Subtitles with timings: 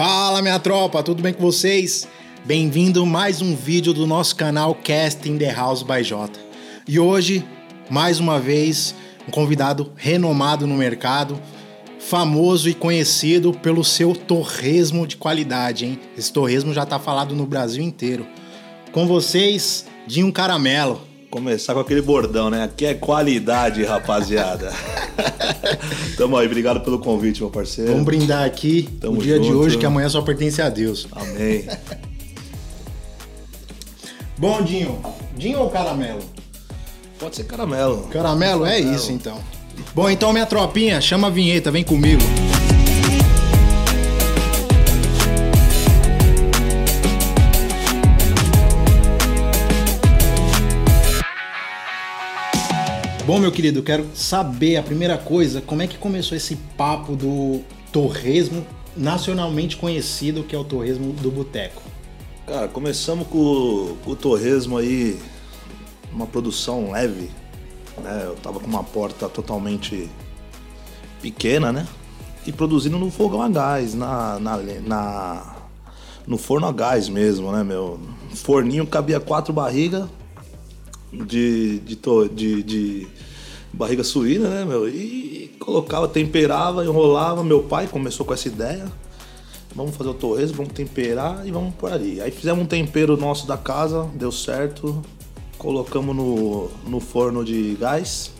[0.00, 2.08] Fala minha tropa, tudo bem com vocês?
[2.46, 6.40] Bem-vindo mais um vídeo do nosso canal Cast in the House by J.
[6.88, 7.44] E hoje,
[7.90, 8.94] mais uma vez,
[9.28, 11.38] um convidado renomado no mercado,
[11.98, 16.00] famoso e conhecido pelo seu torresmo de qualidade, hein?
[16.16, 18.26] Esse torresmo já tá falado no Brasil inteiro.
[18.92, 21.09] Com vocês, Dinho Caramelo.
[21.30, 22.64] Começar com aquele bordão, né?
[22.64, 24.72] Aqui é qualidade, rapaziada.
[26.18, 27.92] Tamo aí, obrigado pelo convite, meu parceiro.
[27.92, 29.60] Vamos brindar aqui Tamo o dia de junto.
[29.60, 31.06] hoje, que amanhã só pertence a Deus.
[31.12, 31.68] Amém.
[34.36, 35.00] Bom, Dinho.
[35.36, 36.20] Dinho ou Caramelo?
[37.20, 38.08] Pode ser caramelo.
[38.08, 39.38] Caramelo, é isso então.
[39.94, 42.22] Bom, então minha tropinha, chama a vinheta, vem comigo.
[53.30, 57.60] Bom, meu querido, quero saber a primeira coisa, como é que começou esse papo do
[57.92, 58.66] torresmo
[58.96, 61.80] nacionalmente conhecido, que é o torresmo do boteco?
[62.44, 65.16] Cara, começamos com, com o torresmo aí,
[66.12, 67.30] uma produção leve.
[68.02, 68.24] Né?
[68.24, 70.10] Eu tava com uma porta totalmente
[71.22, 71.86] pequena, né?
[72.44, 75.56] E produzindo no fogão a gás, na, na, na-
[76.26, 78.00] no forno a gás mesmo, né, meu?
[78.34, 80.08] Forninho cabia quatro barrigas
[81.12, 81.96] de, de,
[82.34, 83.08] de, de
[83.72, 84.88] barriga suína, né, meu?
[84.88, 87.42] E colocava, temperava, enrolava.
[87.44, 88.86] Meu pai começou com essa ideia.
[89.74, 92.20] Vamos fazer o torresmo, vamos temperar e vamos por ali.
[92.20, 95.00] Aí fizemos um tempero nosso da casa, deu certo.
[95.56, 98.32] Colocamos no, no forno de gás.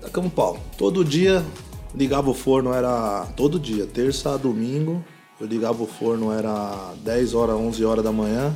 [0.00, 0.58] Tacamos pau.
[0.76, 1.44] Todo dia
[1.94, 5.02] ligava o forno, era todo dia, terça a domingo.
[5.40, 8.54] Eu ligava o forno, era 10 horas, 11 horas da manhã.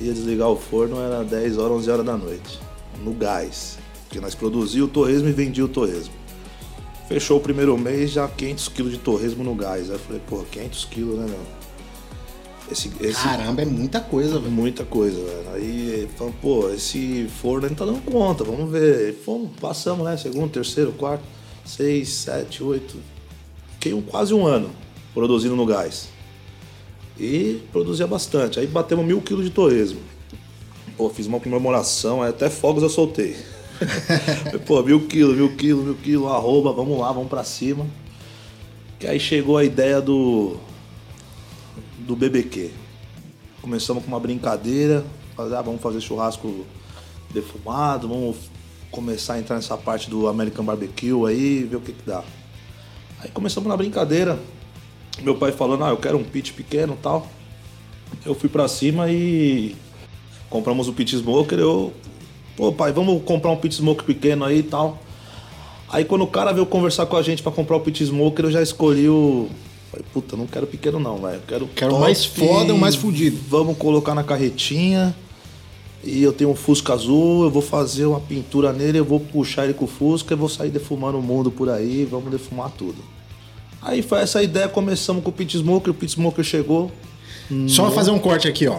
[0.00, 2.67] Ia desligar o forno, era 10 horas, 11 horas da noite.
[3.02, 3.78] No gás.
[4.04, 6.14] Porque nós produzia o torresmo e vendia o torresmo.
[7.08, 9.90] Fechou o primeiro mês, já 500 quilos de torresmo no gás.
[9.90, 11.58] Aí eu falei, pô, 500 quilos, né, meu?
[12.70, 14.50] Esse, esse, Caramba, é muita coisa, velho.
[14.50, 15.50] Muita coisa, velho.
[15.54, 19.10] Aí falamos, pô, esse forno não tá dando conta, vamos ver.
[19.10, 20.16] E Fomos, passamos, né?
[20.16, 21.24] Segundo, terceiro, quarto,
[21.64, 22.96] seis, sete, oito.
[23.74, 24.70] Fiquei um, quase um ano
[25.14, 26.08] produzindo no gás.
[27.18, 28.60] E produzia bastante.
[28.60, 30.00] Aí batemos mil quilos de torresmo.
[30.98, 33.36] Pô, fiz uma comemoração, até fogos eu soltei.
[34.66, 37.86] Pô, mil quilos, mil quilos, mil quilos, arroba, vamos lá, vamos pra cima.
[38.98, 40.56] Que aí chegou a ideia do
[42.00, 42.72] do BBQ.
[43.62, 45.04] Começamos com uma brincadeira,
[45.36, 46.66] fazer, ah, vamos fazer churrasco
[47.32, 48.36] defumado, vamos
[48.90, 52.24] começar a entrar nessa parte do American Barbecue aí, ver o que que dá.
[53.20, 54.36] Aí começamos na brincadeira,
[55.20, 57.28] meu pai falando, ah, eu quero um pit pequeno tal.
[58.26, 59.76] Eu fui pra cima e
[60.48, 61.92] compramos o pit smoker, eu,
[62.56, 64.98] pô pai, vamos comprar um pit smoker pequeno aí e tal.
[65.90, 68.50] Aí quando o cara veio conversar com a gente pra comprar o pit smoker, eu
[68.50, 69.48] já escolhi o.
[69.90, 71.36] Falei, puta, não quero pequeno não, velho.
[71.36, 73.38] Eu Quero, Quero o mais foda, o mais fudido.
[73.48, 75.16] Vamos colocar na carretinha.
[76.04, 79.64] E eu tenho um Fusca azul, eu vou fazer uma pintura nele, eu vou puxar
[79.64, 83.02] ele com o Fusca e vou sair defumando o mundo por aí, vamos defumar tudo.
[83.82, 86.90] Aí foi essa ideia, começamos com o Pit Smoker, o Pit Smoker chegou.
[87.66, 88.78] Só fazer um corte aqui, ó.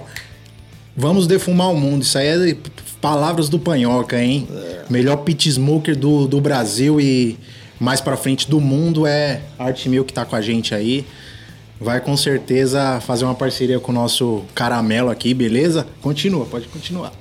[0.99, 2.01] Vamos defumar o mundo.
[2.01, 2.57] Isso aí é
[2.99, 4.45] palavras do Panhoca, hein?
[4.89, 7.37] Melhor pit smoker do, do Brasil e
[7.79, 11.05] mais pra frente do mundo é Arte Mil que tá com a gente aí.
[11.79, 15.87] Vai com certeza fazer uma parceria com o nosso caramelo aqui, beleza?
[16.01, 17.13] Continua, pode continuar.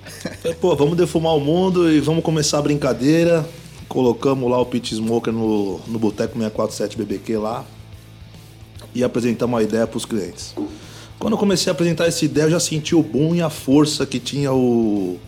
[0.43, 3.49] Falei, Pô, vamos defumar o mundo e vamos começar a brincadeira.
[3.89, 7.65] Colocamos lá o Pit Smoker no, no Boteco 647 BBQ lá
[8.93, 10.53] e apresentamos a ideia para os clientes.
[11.19, 14.06] Quando eu comecei a apresentar essa ideia, eu já senti o boom e a força
[14.06, 15.19] que tinha o,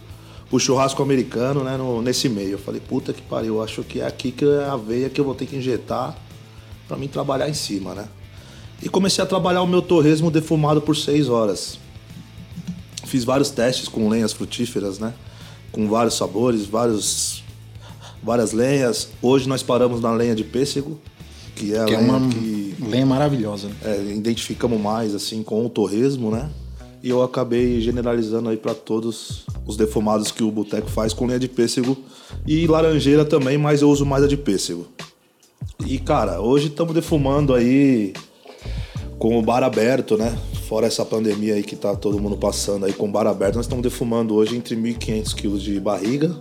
[0.50, 2.52] o churrasco americano né, no- nesse meio.
[2.52, 5.20] Eu falei, puta que pariu, eu acho que é aqui que é a veia que
[5.20, 6.16] eu vou ter que injetar
[6.86, 8.06] para mim trabalhar em cima, né?
[8.82, 11.78] E comecei a trabalhar o meu torresmo defumado por seis horas.
[13.04, 15.12] Fiz vários testes com lenhas frutíferas, né?
[15.72, 17.42] Com vários sabores, vários,
[18.22, 19.08] várias lenhas.
[19.20, 20.98] Hoje nós paramos na lenha de pêssego,
[21.56, 23.68] que é Que é uma que lenha maravilhosa.
[23.68, 23.74] né?
[23.84, 26.50] é, identificamos mais assim com o torresmo, né?
[27.02, 31.38] E eu acabei generalizando aí para todos os defumados que o boteco faz com lenha
[31.38, 31.96] de pêssego
[32.46, 34.86] e laranjeira também, mas eu uso mais a de pêssego.
[35.86, 38.12] E cara, hoje estamos defumando aí
[39.18, 40.36] com o bar aberto, né?
[40.68, 43.64] Fora essa pandemia aí que tá todo mundo passando aí com o bar aberto, nós
[43.64, 46.36] estamos defumando hoje entre 1.500 quilos de barriga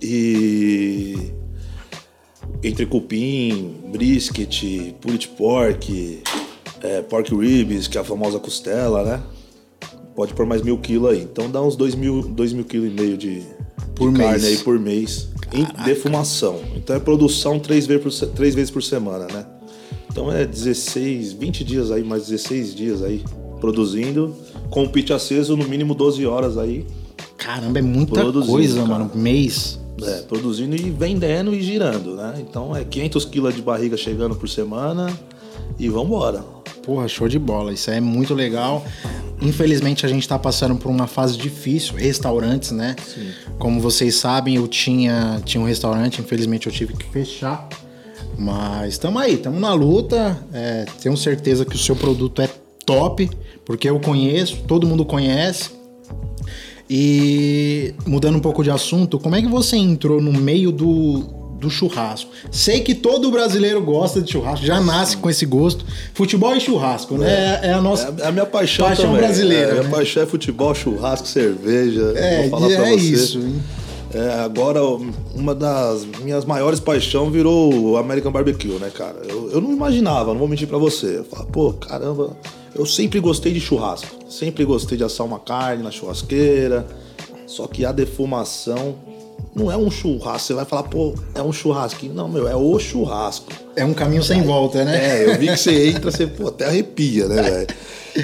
[0.00, 1.32] e
[2.62, 6.22] entre cupim, brisket, pulled pork,
[6.82, 9.22] é, pork ribs, que é a famosa costela, né?
[10.14, 11.22] Pode pôr mais mil quilos aí.
[11.22, 13.42] Então dá uns dois mil, dois mil quilos e meio de,
[13.94, 15.28] Por de carne aí por mês.
[15.52, 16.60] Em defumação.
[16.76, 19.46] Então é produção três vezes por, três vezes por semana, né?
[20.10, 23.24] Então é 16, 20 dias aí, mais 16 dias aí
[23.60, 24.34] produzindo,
[24.70, 26.86] com o pit aceso no mínimo 12 horas aí.
[27.38, 28.88] Caramba, é muita coisa, cara.
[28.88, 29.78] mano, mês.
[30.08, 32.34] É, produzindo e vendendo e girando, né?
[32.38, 35.10] Então é 500 quilos de barriga chegando por semana
[35.78, 36.44] e vambora.
[36.82, 37.72] Porra, show de bola.
[37.72, 38.84] Isso é muito legal.
[39.40, 42.96] Infelizmente a gente está passando por uma fase difícil, restaurantes, né?
[43.04, 43.30] Sim.
[43.58, 47.68] Como vocês sabem, eu tinha, tinha um restaurante, infelizmente eu tive que fechar.
[48.38, 50.38] Mas estamos aí, estamos na luta.
[50.52, 52.48] É, tenho certeza que o seu produto é
[52.84, 53.28] top,
[53.64, 55.70] porque eu conheço, todo mundo conhece.
[56.88, 61.70] E mudando um pouco de assunto, como é que você entrou no meio do, do
[61.70, 62.30] churrasco.
[62.50, 65.84] Sei que todo brasileiro gosta de churrasco, já nasce com esse gosto.
[66.12, 67.60] Futebol e churrasco, né?
[67.62, 69.20] É, é a nossa é a minha paixão, paixão também.
[69.20, 69.68] brasileira.
[69.68, 69.90] É, minha né?
[69.90, 72.12] paixão é futebol, churrasco, cerveja.
[72.16, 73.40] É, Vou falar é isso.
[74.12, 74.82] É, agora,
[75.34, 79.22] uma das minhas maiores paixões virou o American Barbecue, né, cara?
[79.26, 81.18] Eu, eu não imaginava, não vou mentir pra você.
[81.18, 82.36] Eu falava, pô, caramba,
[82.74, 84.08] eu sempre gostei de churrasco.
[84.28, 86.86] Sempre gostei de assar uma carne na churrasqueira.
[87.46, 88.96] Só que a defumação
[89.54, 90.46] não é um churrasco.
[90.46, 92.14] Você vai falar, pô, é um churrasquinho.
[92.14, 93.52] Não, meu, é o churrasco.
[93.76, 95.22] É um caminho sem volta, né?
[95.22, 97.66] É, eu vi que você entra, você pô, até arrepia, né, velho?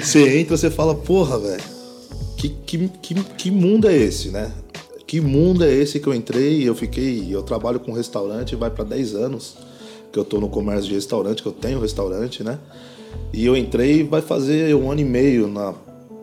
[0.03, 1.63] Você entra, você fala, porra, velho,
[2.37, 4.51] que, que, que, que mundo é esse, né?
[5.05, 6.67] Que mundo é esse que eu entrei?
[6.67, 9.55] Eu fiquei, eu trabalho com restaurante, vai para 10 anos
[10.11, 12.59] que eu tô no comércio de restaurante, que eu tenho restaurante, né?
[13.33, 15.73] E eu entrei, vai fazer um ano e meio na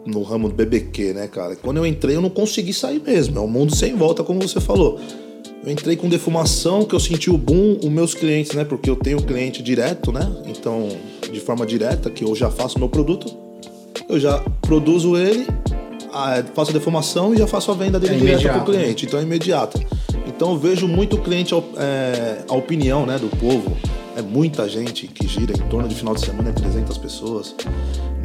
[0.07, 1.57] no ramo do BBQ, né, cara?
[1.57, 3.39] Quando eu entrei, eu não consegui sair mesmo.
[3.39, 5.01] É um mundo sem volta, como você falou.
[5.65, 8.65] Eu entrei com defumação, que eu senti o boom, os meus clientes, né?
[8.65, 10.21] Porque eu tenho cliente direto, né?
[10.47, 10.89] Então,
[11.33, 13.27] de forma direta, que eu já faço meu produto,
[14.09, 15.45] eu já produzo ele,
[16.55, 19.07] faço a defumação e já faço a venda dele é direto para o cliente.
[19.07, 19.81] Então é imediata.
[20.27, 23.77] Então eu vejo muito cliente, é, a opinião né, do povo.
[24.17, 27.55] É muita gente que gira em torno de final de semana, é 300 pessoas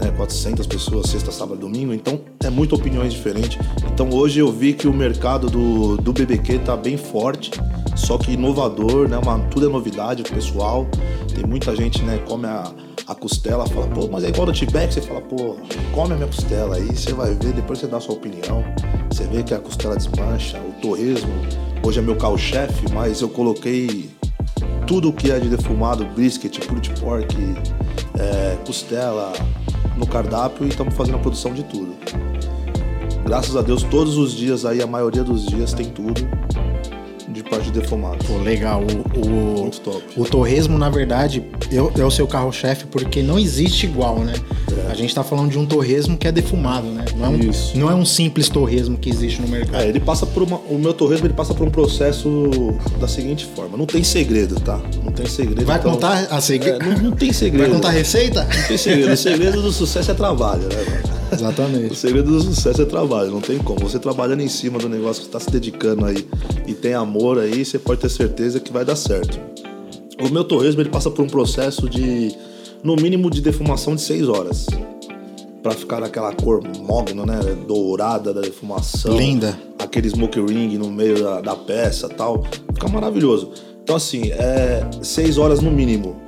[0.02, 3.58] né, 400 pessoas, sexta, sábado, domingo, então é muita opiniões diferentes.
[3.94, 7.52] Então hoje eu vi que o mercado do, do BBQ tá bem forte,
[7.96, 10.88] só que inovador, né, uma, tudo é novidade pro pessoal.
[11.34, 12.72] Tem muita gente, né, come a,
[13.08, 15.56] a costela, fala, pô, mas é igual do Tibete, você fala, pô,
[15.94, 18.64] come a minha costela aí, você vai ver, depois você dá a sua opinião.
[19.10, 21.32] Você vê que a costela desmancha, o torresmo,
[21.86, 24.10] hoje é meu carro-chefe, mas eu coloquei
[24.92, 27.34] tudo que é de defumado, brisket, pulled pork,
[28.20, 29.32] é, costela,
[29.96, 31.96] no cardápio e estamos fazendo a produção de tudo.
[33.24, 36.28] Graças a Deus, todos os dias aí, a maioria dos dias tem tudo
[37.52, 38.24] de parte defumado.
[38.26, 38.82] Pô, legal.
[38.82, 40.04] O, o, Muito top.
[40.16, 44.34] O torresmo, na verdade, é, é o seu carro-chefe porque não existe igual, né?
[44.88, 44.92] É.
[44.92, 47.06] A gente tá falando de um torresmo que é defumado, né?
[47.16, 47.78] Não é um, Isso.
[47.78, 49.84] Não é um simples torresmo que existe no mercado.
[49.84, 52.50] É, ele passa por uma, o meu torresmo ele passa por um processo
[53.00, 53.78] da seguinte forma.
[53.78, 54.80] Não tem segredo, tá?
[55.04, 55.66] Não tem segredo.
[55.66, 56.84] Vai então, contar a segredo?
[56.84, 57.68] É, não, não, tem segredo.
[57.68, 58.44] Vai contar a receita?
[58.44, 59.14] Não tem segredo.
[59.14, 61.11] o segredo do sucesso é trabalho, né?
[61.32, 61.94] Exatamente.
[61.94, 63.80] O segredo do sucesso é trabalho, não tem como.
[63.82, 66.28] Você trabalhando em cima do negócio que está se dedicando aí
[66.68, 69.40] e tem amor aí, você pode ter certeza que vai dar certo.
[70.22, 72.36] O meu torresmo ele passa por um processo de,
[72.84, 74.68] no mínimo, de defumação de 6 horas.
[75.64, 77.40] Pra ficar naquela cor mogno, né?
[77.68, 79.16] Dourada da defumação.
[79.16, 79.58] Linda.
[79.78, 82.44] Aquele smoke ring no meio da, da peça tal.
[82.74, 83.52] Fica maravilhoso.
[83.84, 86.21] Então, assim, é 6 horas no mínimo.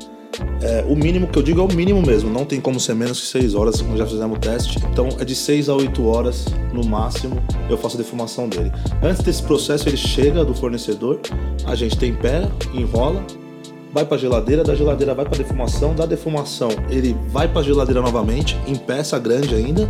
[0.61, 3.19] É, o mínimo que eu digo é o mínimo mesmo, não tem como ser menos
[3.19, 4.79] que 6 horas, como já fizemos o teste.
[4.91, 8.71] Então é de 6 a 8 horas no máximo eu faço a defumação dele.
[9.01, 11.19] Antes desse processo ele chega do fornecedor,
[11.65, 13.23] a gente tempera, enrola,
[13.93, 18.57] vai para geladeira, da geladeira vai para defumação, da defumação ele vai para geladeira novamente,
[18.65, 19.89] em peça grande ainda.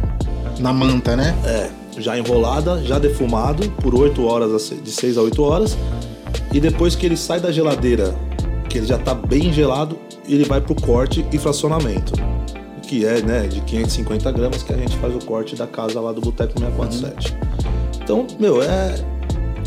[0.60, 1.36] Na manta, né?
[1.46, 5.78] É, já enrolada, já defumado por 8 horas, de 6 a 8 horas.
[6.52, 8.14] E depois que ele sai da geladeira,
[8.70, 12.14] que ele já está bem gelado, ele vai para o corte e fracionamento,
[12.84, 16.12] que é né, de 550 gramas que a gente faz o corte da casa lá
[16.12, 17.32] do Boteco 647.
[17.32, 17.54] Uhum.
[18.02, 18.96] Então, meu, é.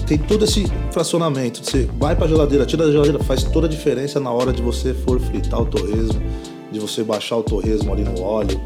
[0.07, 1.65] Tem todo esse fracionamento.
[1.65, 4.63] Você vai para a geladeira, tira da geladeira, faz toda a diferença na hora de
[4.63, 6.23] você for fritar o torresmo,
[6.71, 8.61] de você baixar o torresmo ali no óleo,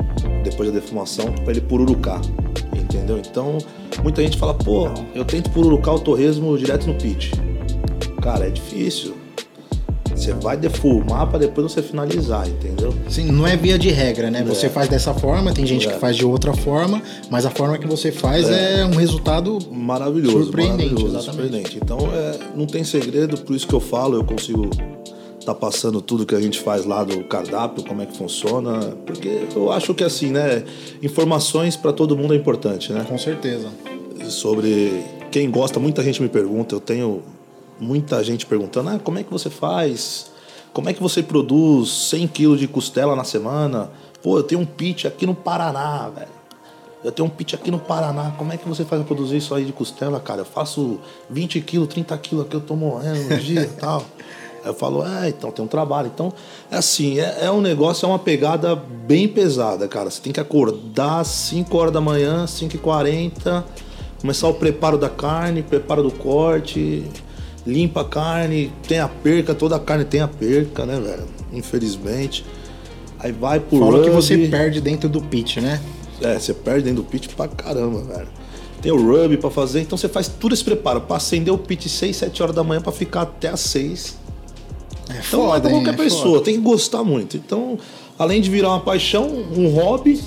[0.44, 2.20] depois da defumação, para ele pururucar.
[2.76, 3.16] Entendeu?
[3.16, 3.56] Então,
[4.02, 7.32] muita gente fala, pô, eu tento pururucar o torresmo direto no pit.
[8.20, 9.14] Cara, é difícil.
[10.20, 12.94] Você vai defumar para depois você finalizar, entendeu?
[13.08, 14.40] Sim, não é via de regra, né?
[14.40, 14.44] É.
[14.44, 15.92] Você faz dessa forma, tem gente é.
[15.92, 17.00] que faz de outra forma,
[17.30, 21.78] mas a forma que você faz é, é um resultado maravilhoso, surpreendente, maravilhoso, surpreendente.
[21.82, 24.68] Então, é, não tem segredo, por isso que eu falo, eu consigo
[25.46, 29.46] tá passando tudo que a gente faz lá do cardápio, como é que funciona, porque
[29.56, 30.62] eu acho que assim, né,
[31.02, 33.06] informações para todo mundo é importante, né?
[33.08, 33.68] Com certeza.
[34.28, 37.22] Sobre quem gosta, muita gente me pergunta, eu tenho
[37.80, 40.30] muita gente perguntando: ah, como é que você faz?
[40.72, 43.90] Como é que você produz 100 quilos de costela na semana?
[44.22, 46.40] Pô, eu tenho um pitch aqui no Paraná, velho.
[47.02, 48.32] Eu tenho um pitch aqui no Paraná.
[48.36, 50.42] Como é que você faz pra produzir isso aí de costela, cara?
[50.42, 54.04] Eu faço 20 quilos, 30 quilos aqui, eu tô morrendo no dia e tal.
[54.62, 56.10] Aí eu falo, é, então tem um trabalho.
[56.14, 56.32] Então,
[56.70, 60.10] é assim, é, é, um negócio, é uma pegada bem pesada, cara.
[60.10, 63.64] Você tem que acordar às 5 horas da manhã, 5 e 40
[64.20, 67.04] começar o preparo da carne, preparo do corte,
[67.66, 71.24] limpa a carne, tem a perca, toda a carne tem a perca, né, velho?
[71.52, 72.44] Infelizmente.
[73.18, 74.04] Aí vai pro Fala rub.
[74.04, 75.80] que você perde dentro do pitch, né?
[76.22, 78.28] É, você perde dentro do pitch pra caramba, velho.
[78.80, 81.02] Tem o rub pra fazer, então você faz tudo esse preparo.
[81.02, 84.18] Pra acender o pitch 6, 7 horas da manhã pra ficar até as 6
[85.10, 86.44] é então, foda, é qualquer é pessoa, foda.
[86.44, 87.36] tem que gostar muito.
[87.36, 87.76] Então,
[88.18, 90.20] além de virar uma paixão, um hobby,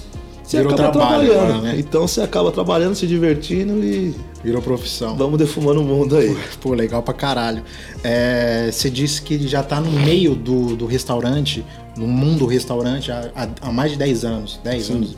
[0.54, 1.62] você Virou acaba trabalho, trabalhando.
[1.64, 1.76] Né?
[1.80, 4.14] Então você acaba trabalhando, se divertindo e.
[4.44, 5.16] Virou profissão.
[5.18, 6.38] Vamos defumando o mundo aí.
[6.62, 7.64] Pô, legal pra caralho.
[8.04, 11.66] É, você disse que já tá no meio do, do restaurante,
[11.98, 14.60] no mundo restaurante, há, há mais de 10 anos.
[14.64, 14.94] 10 Sim.
[14.94, 15.18] anos.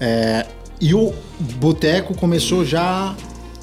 [0.00, 0.46] É,
[0.80, 1.12] e o
[1.56, 3.14] boteco começou já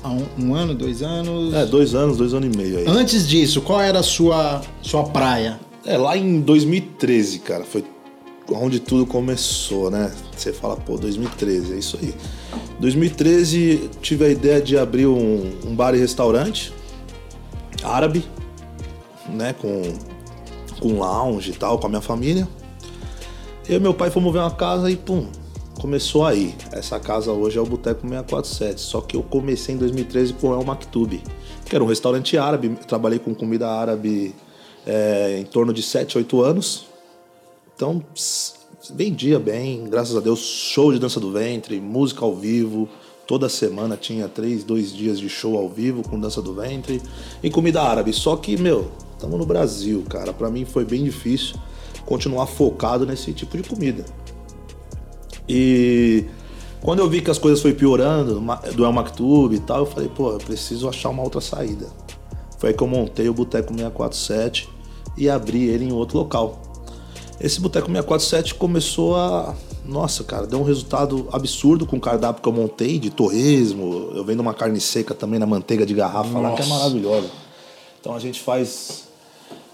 [0.04, 1.54] há um, um, ano, dois anos?
[1.54, 2.86] É, dois anos, dois anos e meio aí.
[2.88, 5.60] Antes disso, qual era a sua, sua praia?
[5.86, 7.84] É, lá em 2013, cara, foi
[8.52, 10.12] onde tudo começou, né?
[10.36, 12.14] Você fala, pô, 2013, é isso aí.
[12.80, 16.74] 2013 tive a ideia de abrir um, um bar e restaurante
[17.84, 18.26] árabe,
[19.30, 19.54] né?
[19.54, 19.82] Com,
[20.80, 22.48] com lounge e tal, com a minha família.
[23.68, 25.28] Eu e meu pai fomos ver uma casa e pum,
[25.80, 26.56] começou aí.
[26.72, 30.54] Essa casa hoje é o Boteco 647, só que eu comecei em 2013 com o
[30.54, 31.22] El Maktoub,
[31.66, 32.70] que era um restaurante árabe.
[32.88, 34.36] Trabalhei com comida árabe
[34.86, 36.95] é, em torno de 7, 8 anos.
[37.76, 38.02] Então,
[38.94, 42.88] vendia bem, graças a Deus, show de dança do ventre, música ao vivo.
[43.28, 47.02] Toda semana tinha três, dois dias de show ao vivo com dança do ventre
[47.44, 48.14] e comida árabe.
[48.14, 50.32] Só que, meu, estamos no Brasil, cara.
[50.32, 51.58] Para mim foi bem difícil
[52.06, 54.06] continuar focado nesse tipo de comida.
[55.50, 56.24] E
[56.82, 58.42] quando eu vi que as coisas foi piorando,
[58.74, 61.88] do El Maktub e tal, eu falei, pô, eu preciso achar uma outra saída.
[62.58, 64.70] Foi aí que eu montei o Boteco 647
[65.18, 66.65] e abri ele em outro local.
[67.40, 69.54] Esse Boteco 647 começou a.
[69.84, 74.12] Nossa, cara, deu um resultado absurdo com o cardápio que eu montei de torresmo.
[74.16, 76.50] Eu vendo uma carne seca também na manteiga de garrafa Nossa.
[76.50, 77.28] lá, que é maravilhosa.
[78.00, 79.04] Então a gente faz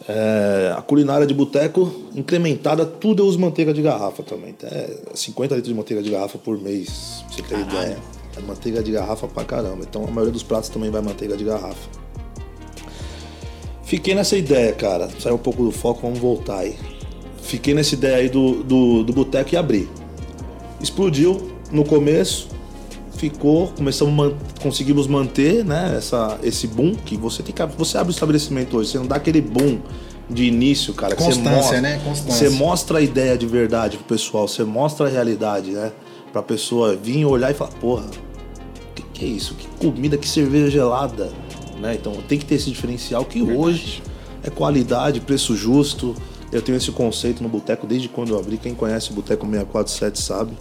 [0.09, 4.55] é, a culinária de boteco incrementada, tudo eu uso manteiga de garrafa também.
[4.63, 7.69] É 50 litros de manteiga de garrafa por mês, pra você ter Caralho.
[7.69, 7.97] ideia.
[8.35, 9.85] É manteiga de garrafa pra caramba.
[9.87, 11.89] Então a maioria dos pratos também vai manteiga de garrafa.
[13.83, 15.09] Fiquei nessa ideia, cara.
[15.19, 16.75] Saiu um pouco do foco, vamos voltar aí
[17.51, 19.89] fiquei nessa ideia aí do, do, do boteco e abri.
[20.79, 22.47] Explodiu no começo,
[23.17, 28.11] ficou, começamos man, conseguimos manter, né, essa, esse boom que você tem que você abre
[28.11, 29.79] o estabelecimento hoje, você não dá aquele boom
[30.29, 32.01] de início, cara, Constância, você mostra, né?
[32.03, 32.49] Constância.
[32.49, 35.91] Você mostra a ideia de verdade pro pessoal, você mostra a realidade, né?
[36.31, 38.05] Pra pessoa vir olhar e falar, porra,
[38.95, 39.55] que que é isso?
[39.55, 41.29] Que comida, que cerveja gelada,
[41.81, 41.95] né?
[41.95, 43.59] Então tem que ter esse diferencial que verdade.
[43.61, 44.03] hoje
[44.41, 46.15] é qualidade, preço justo,
[46.51, 48.57] eu tenho esse conceito no boteco desde quando eu abri.
[48.57, 50.57] Quem conhece o Boteco 647 sabe.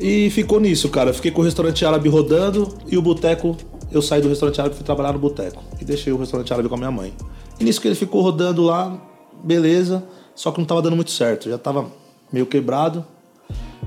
[0.00, 1.12] E ficou nisso, cara.
[1.12, 3.56] fiquei com o restaurante árabe rodando e o boteco.
[3.90, 5.62] Eu saí do restaurante árabe e fui trabalhar no boteco.
[5.80, 7.12] E deixei o restaurante árabe com a minha mãe.
[7.60, 9.00] E nisso que ele ficou rodando lá,
[9.44, 10.02] beleza.
[10.34, 11.48] Só que não tava dando muito certo.
[11.48, 11.86] Já tava
[12.32, 13.04] meio quebrado.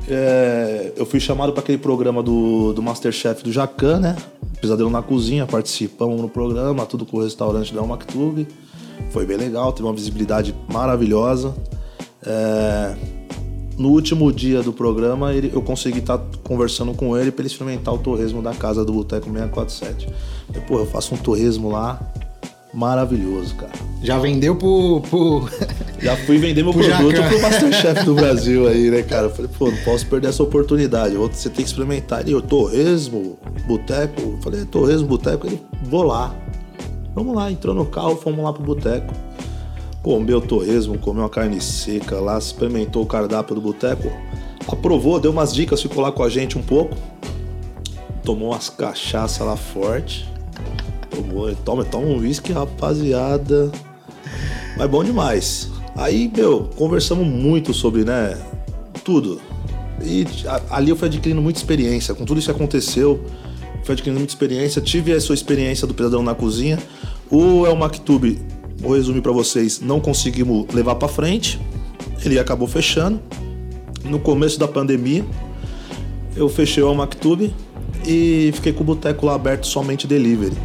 [0.08, 4.16] É, eu fui chamado para aquele programa do, do Masterchef do Jacan, né?
[4.62, 8.48] Pesadelo na Cozinha, participamos no programa, tudo com o restaurante da Maktub.
[9.12, 11.56] Foi bem legal, teve uma visibilidade maravilhosa.
[12.26, 12.96] É...
[13.78, 17.52] No último dia do programa, ele, eu consegui estar tá conversando com ele para ele
[17.52, 20.08] experimentar o torresmo da casa do Boteco 647.
[20.56, 22.00] E, pô, eu faço um torresmo lá
[22.76, 23.72] maravilhoso, cara.
[24.04, 25.02] Já vendeu pro.
[25.02, 25.50] pro...
[26.00, 27.30] Já fui vender meu pro produto Jacan.
[27.30, 29.28] pro Masterchef do Brasil aí, né, cara?
[29.28, 31.16] Eu falei, pô, não posso perder essa oportunidade.
[31.16, 32.22] Você tem que experimentar.
[32.22, 34.22] Ele, torresmo, boteco.
[34.22, 35.48] Eu falei, é, torresmo, boteco.
[35.48, 36.36] Ele, vou lá.
[37.16, 39.14] Vamos lá, entrou no carro, fomos lá pro boteco.
[40.04, 44.12] Comeu torresmo, comeu uma carne seca lá, experimentou o cardápio do boteco.
[44.68, 46.94] Aprovou, deu umas dicas, ficou lá com a gente um pouco.
[48.22, 50.30] Tomou umas cachaça lá forte.
[51.10, 53.72] Tomou, toma, toma um whisky, rapaziada.
[54.78, 55.72] Mas bom demais.
[55.96, 58.38] Aí, meu, conversamos muito sobre, né,
[59.06, 59.40] tudo.
[60.04, 60.26] E
[60.70, 63.24] ali eu fui adquirindo muita experiência com tudo isso que aconteceu
[63.86, 66.80] fui adquirindo muita experiência, tive a sua experiência do pesadelo na cozinha.
[67.30, 68.38] O El Maktub,
[68.78, 71.62] vou resumir para vocês, não conseguimos levar para frente.
[72.26, 73.20] Ele acabou fechando.
[74.04, 75.24] No começo da pandemia,
[76.36, 77.54] eu fechei o El Maktub
[78.08, 80.56] e fiquei com o boteco lá aberto somente delivery.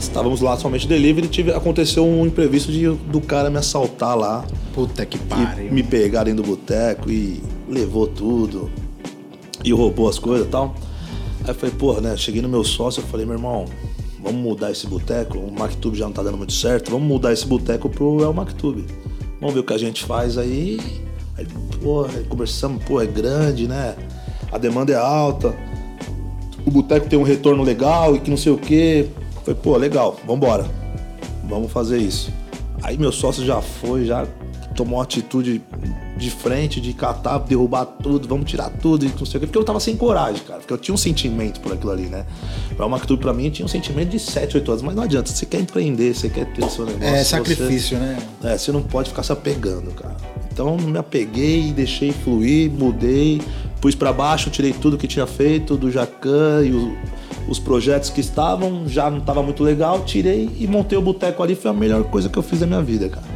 [0.00, 4.42] estávamos lá somente delivery, tive, aconteceu um imprevisto de, do cara me assaltar lá.
[4.74, 5.70] Puta que pariu.
[5.70, 8.70] me pegar dentro do boteco e levou tudo.
[9.62, 10.74] E roubou as coisas e tal.
[11.44, 12.16] Aí eu falei, porra, né?
[12.16, 13.66] Cheguei no meu sócio e falei, meu irmão,
[14.22, 15.38] vamos mudar esse boteco.
[15.38, 16.90] O Mactube já não tá dando muito certo.
[16.90, 18.86] Vamos mudar esse boteco pro El Mactube.
[19.38, 20.80] Vamos ver o que a gente faz aí.
[21.36, 21.46] Aí,
[21.82, 23.94] porra, conversamos, pô, é grande, né?
[24.50, 25.54] A demanda é alta.
[26.64, 29.08] O boteco tem um retorno legal e que não sei o quê.
[29.44, 30.64] Falei, pô, legal, vambora.
[31.46, 32.32] Vamos fazer isso.
[32.82, 34.26] Aí meu sócio já foi, já
[34.74, 35.62] tomou uma atitude
[36.16, 39.46] de frente, de catar, derrubar tudo, vamos tirar tudo e não sei o quê.
[39.46, 40.60] Porque eu tava sem coragem, cara.
[40.60, 42.24] Porque eu tinha um sentimento por aquilo ali, né?
[42.76, 44.82] Pra uma tudo pra mim tinha um sentimento de 7, 8 anos.
[44.82, 47.06] Mas não adianta, você quer empreender, você quer ter seu negócio.
[47.08, 48.18] É você- sacrifício, né?
[48.44, 50.16] é, você não pode ficar se apegando, cara.
[50.52, 53.42] Então me apeguei, deixei fluir, mudei,
[53.80, 56.96] pus pra baixo, tirei tudo que tinha feito do Jacan e o-
[57.48, 61.54] os projetos que estavam, já não tava muito legal, tirei e montei o boteco ali,
[61.54, 63.26] foi a melhor coisa que eu fiz da minha vida, cara.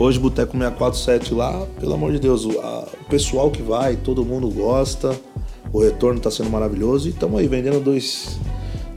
[0.00, 3.96] Hoje o Boteco 647 lá, pelo amor de Deus, o, a- o pessoal que vai,
[3.96, 5.14] todo mundo gosta,
[5.72, 8.38] o retorno tá sendo maravilhoso e estamos aí vendendo dois,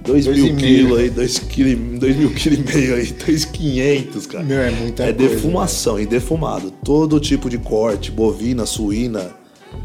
[0.02, 0.58] dois, Dois mil meio.
[0.58, 4.46] quilos aí, dois, quilo, dois mil quilos e meio aí, dois quinhentos, cara.
[4.46, 6.72] Meu, é muita É coisa, defumação e defumado.
[6.86, 9.32] Todo tipo de corte, bovina, suína,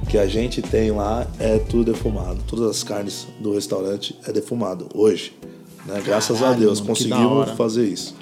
[0.09, 2.39] que a gente tem lá é tudo defumado.
[2.47, 5.33] Todas as carnes do restaurante é defumado hoje.
[5.85, 6.01] né?
[6.05, 8.15] Graças a Caralho, Deus mano, conseguimos fazer isso.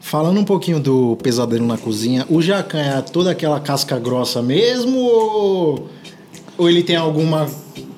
[0.00, 4.98] Falando um pouquinho do pesadelo na cozinha, o Jacan é toda aquela casca grossa mesmo
[4.98, 5.88] ou,
[6.56, 7.48] ou ele tem alguma.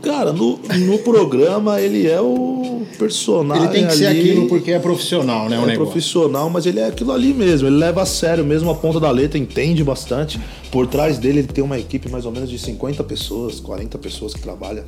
[0.02, 3.64] Cara, no, no programa ele é o personagem.
[3.64, 5.58] Ele tem que ser ali, aquilo porque é profissional, né?
[5.58, 5.92] O é negócio.
[5.92, 7.68] profissional, mas ele é aquilo ali mesmo.
[7.68, 10.40] Ele leva a sério mesmo a ponta da letra, entende bastante.
[10.70, 14.32] Por trás dele ele tem uma equipe mais ou menos de 50 pessoas, 40 pessoas
[14.32, 14.84] que trabalham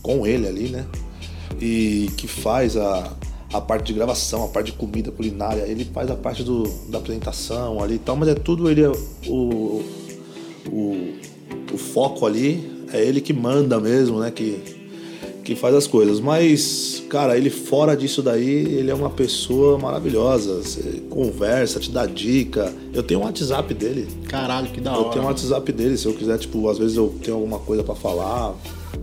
[0.00, 0.84] com ele ali, né?
[1.60, 3.12] E que faz a,
[3.52, 5.62] a parte de gravação, a parte de comida culinária.
[5.62, 8.86] Ele faz a parte do, da apresentação ali e tal, mas é tudo ele
[9.26, 9.82] o,
[10.70, 11.14] o,
[11.72, 14.30] o foco ali é ele que manda mesmo, né?
[14.30, 14.58] Que,
[15.44, 16.20] que faz as coisas.
[16.20, 20.56] Mas, cara, ele fora disso daí, ele é uma pessoa maravilhosa.
[20.62, 22.72] Você conversa, te dá dica.
[22.92, 24.08] Eu tenho um WhatsApp dele.
[24.28, 25.10] Caralho, que da Eu hora.
[25.10, 25.96] tenho um WhatsApp dele.
[25.96, 28.54] Se eu quiser, tipo, às vezes eu tenho alguma coisa pra falar,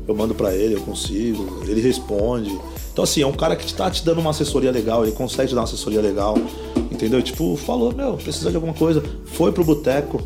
[0.07, 1.63] eu mando pra ele, eu consigo.
[1.67, 2.57] Ele responde.
[2.91, 5.55] Então, assim, é um cara que tá te dando uma assessoria legal, ele consegue te
[5.55, 6.35] dar uma assessoria legal.
[6.91, 7.21] Entendeu?
[7.21, 9.03] Tipo, falou, meu, precisa de alguma coisa.
[9.25, 10.21] Foi pro boteco.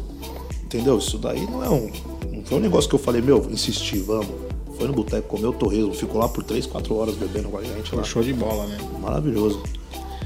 [0.63, 0.97] Entendeu?
[0.97, 1.91] Isso daí não é um.
[2.31, 4.27] Não foi um negócio que eu falei, meu, insisti, vamos.
[4.77, 7.93] Foi no boteco, comeu torresmo, ficou lá por 3, 4 horas bebendo com a gente
[7.93, 8.03] lá.
[8.03, 8.77] Show de bola, né?
[8.99, 9.61] Maravilhoso.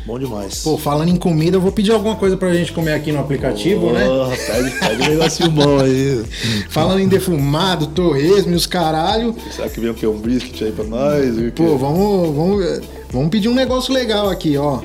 [0.05, 0.61] Bom demais.
[0.63, 3.91] Pô, falando em comida, eu vou pedir alguma coisa pra gente comer aqui no aplicativo,
[3.91, 4.05] né?
[4.05, 6.23] Porra, Pede, pede um negocinho bom aí.
[6.69, 9.35] Falando em defumado, torresmo e os caralho.
[9.51, 10.05] Será que vem o que?
[10.05, 11.25] Um brisket aí pra nós?
[11.55, 14.81] Pô, vamos, vamos, vamos pedir um negócio legal aqui, ó.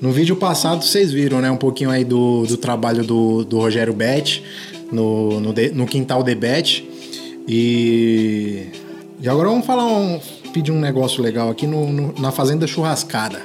[0.00, 3.92] No vídeo passado vocês viram, né, um pouquinho aí do, do trabalho do, do Rogério
[3.92, 4.44] Bet
[4.92, 6.88] no, no, de- no Quintal de Bet.
[7.48, 8.66] E,
[9.20, 10.20] e agora vamos falar um,
[10.52, 13.40] pedir um negócio legal aqui no, no- na Fazenda Churrascada,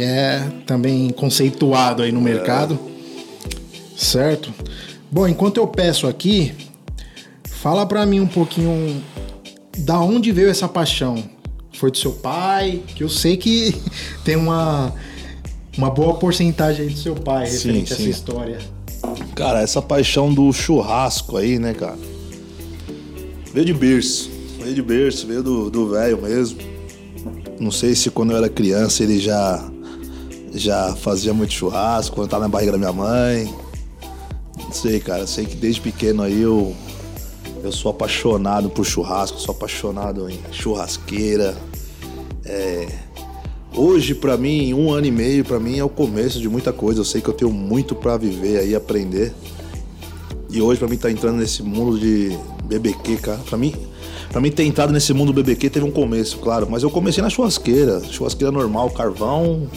[0.00, 2.78] que é também conceituado aí no mercado.
[3.94, 4.50] Certo?
[5.10, 6.54] Bom, enquanto eu peço aqui,
[7.44, 9.02] fala pra mim um pouquinho
[9.76, 11.22] da onde veio essa paixão?
[11.74, 12.82] Foi do seu pai?
[12.94, 13.76] Que eu sei que
[14.24, 14.94] tem uma,
[15.76, 18.10] uma boa porcentagem aí do seu pai Sim, referente a essa sim.
[18.10, 18.58] história.
[19.34, 21.98] Cara, essa paixão do churrasco aí, né, cara?
[23.52, 24.30] Veio de berço.
[24.62, 26.58] Veio de berço, veio do do velho mesmo.
[27.58, 29.70] Não sei se quando eu era criança ele já
[30.52, 33.52] já fazia muito churrasco, quando tava na barriga da minha mãe.
[34.58, 35.26] Não sei, cara.
[35.26, 36.74] Sei que desde pequeno aí eu
[37.62, 41.56] eu sou apaixonado por churrasco, sou apaixonado em churrasqueira.
[42.44, 42.88] É,
[43.74, 47.00] Hoje, pra mim, um ano e meio, pra mim é o começo de muita coisa.
[47.00, 49.32] Eu sei que eu tenho muito pra viver aí, aprender.
[50.50, 53.38] E hoje, pra mim, tá entrando nesse mundo de BBQ, cara.
[53.38, 53.72] Pra mim,
[54.30, 56.66] pra mim ter entrado nesse mundo do BBQ teve um começo, claro.
[56.68, 58.02] Mas eu comecei na churrasqueira.
[58.10, 59.68] Churrasqueira normal, carvão,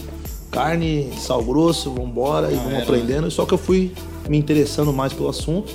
[0.53, 2.51] carne, sal grosso, vambora.
[2.51, 3.29] e vamos era, aprendendo.
[3.31, 3.91] Só que eu fui
[4.29, 5.73] me interessando mais pelo assunto.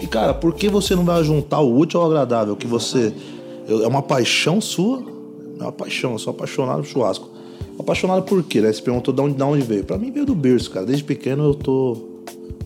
[0.00, 2.54] E, cara, por que você não vai juntar o útil ao agradável?
[2.54, 3.12] Que você...
[3.66, 5.02] eu- É uma paixão sua.
[5.58, 6.12] É uma paixão.
[6.12, 7.28] Eu sou apaixonado por churrasco.
[7.78, 8.72] Apaixonado por quê, né?
[8.72, 9.84] Você perguntou de onde, de onde veio.
[9.84, 10.84] Pra mim veio do berço, cara.
[10.86, 11.96] Desde pequeno eu tô,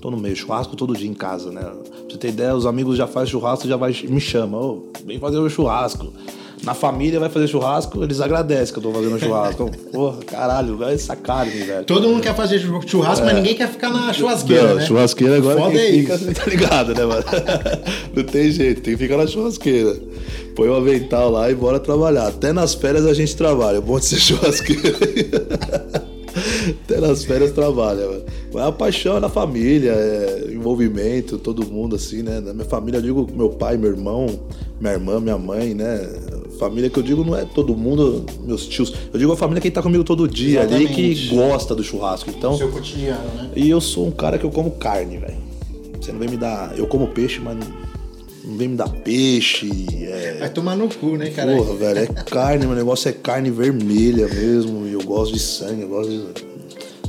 [0.01, 0.35] tô no meio.
[0.37, 1.61] Churrasco todo dia em casa, né?
[1.63, 1.75] Pra
[2.11, 4.61] você ter ideia, os amigos já fazem churrasco já vai, me chamam.
[4.61, 6.07] Ô, vem fazer o churrasco.
[6.65, 9.69] Na família vai fazer churrasco, eles agradecem que eu tô fazendo churrasco.
[9.93, 11.85] Porra, caralho, vai essa carne, velho.
[11.85, 14.69] Todo mundo quer fazer churrasco, mas ninguém quer ficar na churrasqueira, É.
[14.69, 14.87] Não, né?
[14.87, 16.33] churrasqueira agora Foda é fica, isso.
[16.35, 17.25] tá ligado, né, mano?
[18.15, 19.97] Não tem jeito, tem que ficar na churrasqueira.
[20.55, 22.29] Põe o avental lá e bora trabalhar.
[22.29, 24.97] Até nas férias a gente trabalha, é bom de ser churrasqueira.
[26.85, 28.23] Até nas férias trabalha, mano.
[28.53, 32.41] Mas a paixão é na família, é envolvimento, todo mundo assim, né?
[32.41, 34.27] Na minha família, eu digo meu pai, meu irmão,
[34.81, 36.01] minha irmã, minha mãe, né?
[36.59, 38.93] Família que eu digo não é todo mundo, meus tios.
[39.13, 42.31] Eu digo a família que tá comigo todo dia ali, que gosta do churrasco.
[42.31, 43.51] Então, Seu cotidiano, né?
[43.57, 45.37] e eu sou um cara que eu como carne, velho.
[46.01, 46.77] Você não vem me dar.
[46.79, 47.67] Eu como peixe, mas não,
[48.45, 49.71] não vem me dar peixe.
[50.05, 50.37] É...
[50.41, 51.57] Vai tomar no cu, né, cara?
[51.57, 54.87] Porra, velho, é carne, meu negócio é carne vermelha mesmo.
[54.87, 56.52] E eu gosto de sangue, eu gosto de-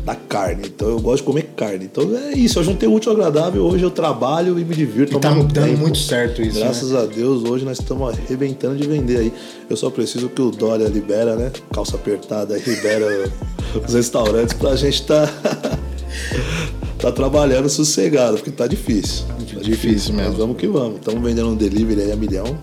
[0.04, 0.68] da carne.
[0.68, 1.86] Então eu gosto de comer carne.
[1.86, 3.64] Então é isso, eu juntei o útil ao agradável.
[3.64, 5.18] Hoje eu trabalho e me divirto.
[5.18, 5.78] E tá dando tempo.
[5.78, 6.66] muito certo isso, né?
[6.66, 9.34] Graças a Deus, hoje nós estamos arrebentando de vender aí.
[9.70, 11.52] Eu só preciso que o Dória libera, né?
[11.74, 13.32] Calça apertada libera
[13.86, 15.28] os restaurantes pra gente tá.
[17.00, 19.26] tá trabalhando sossegado, porque tá difícil.
[19.28, 20.30] Tá Difícil mesmo.
[20.30, 20.96] Mas vamos que vamos.
[20.96, 22.58] Estamos vendendo um delivery aí a milhão.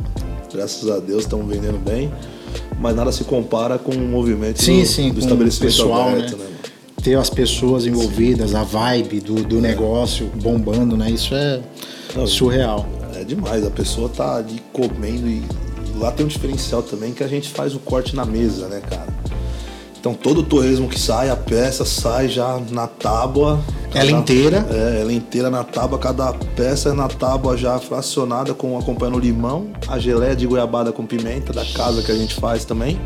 [0.52, 2.12] Graças a Deus estamos vendendo bem.
[2.78, 6.44] Mas nada se compara com o movimento Sim, do, sim, do estabelecimento pessoal, aberto, né?
[6.44, 6.59] né?
[7.02, 11.10] Ter as pessoas envolvidas, a vibe do, do negócio bombando, né?
[11.10, 11.60] Isso é
[12.14, 12.86] Não, surreal.
[13.14, 15.42] É demais, a pessoa tá ali comendo e,
[15.96, 19.08] lá tem um diferencial também que a gente faz o corte na mesa, né, cara?
[20.00, 23.60] Então todo o torresmo que sai, a peça sai já na tábua.
[23.94, 24.66] Ela inteira?
[24.70, 29.70] É, ela inteira na tábua, cada peça é na tábua já fracionada com acompanhando limão,
[29.86, 32.98] a geleia de goiabada com pimenta da casa que a gente faz também.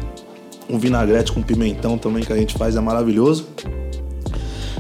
[0.69, 3.47] Um vinagrete com pimentão também que a gente faz é maravilhoso.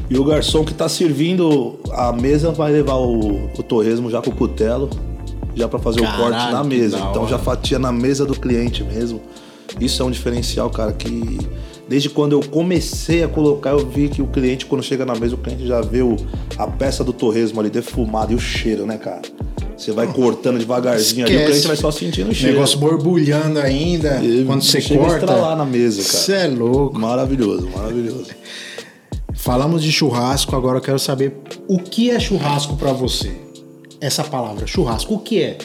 [0.09, 4.31] E o garçom que tá servindo a mesa vai levar o, o torresmo já com
[4.31, 4.91] o cutelo,
[5.55, 6.99] já para fazer Caralho, o corte na mesa.
[7.11, 9.21] Então já fatia na mesa do cliente mesmo.
[9.81, 11.39] Isso é um diferencial, cara, que
[11.89, 15.35] desde quando eu comecei a colocar, eu vi que o cliente, quando chega na mesa,
[15.35, 16.17] o cliente já vê o-
[16.59, 19.23] a peça do torresmo ali defumada e o cheiro, né, cara?
[19.85, 21.51] Você vai cortando devagarzinho ali, o Esquece.
[21.51, 22.55] cliente vai só sentindo o O cheiro.
[22.55, 25.17] negócio borbulhando ainda, E quando você corta.
[25.19, 26.15] estralar na mesa, cara.
[26.19, 26.99] Você é louco.
[26.99, 28.29] Maravilhoso, maravilhoso.
[29.35, 31.37] Falamos de churrasco, agora eu quero saber
[31.69, 33.33] o que é churrasco pra você?
[34.01, 35.59] Essa palavra, churrasco, o que é?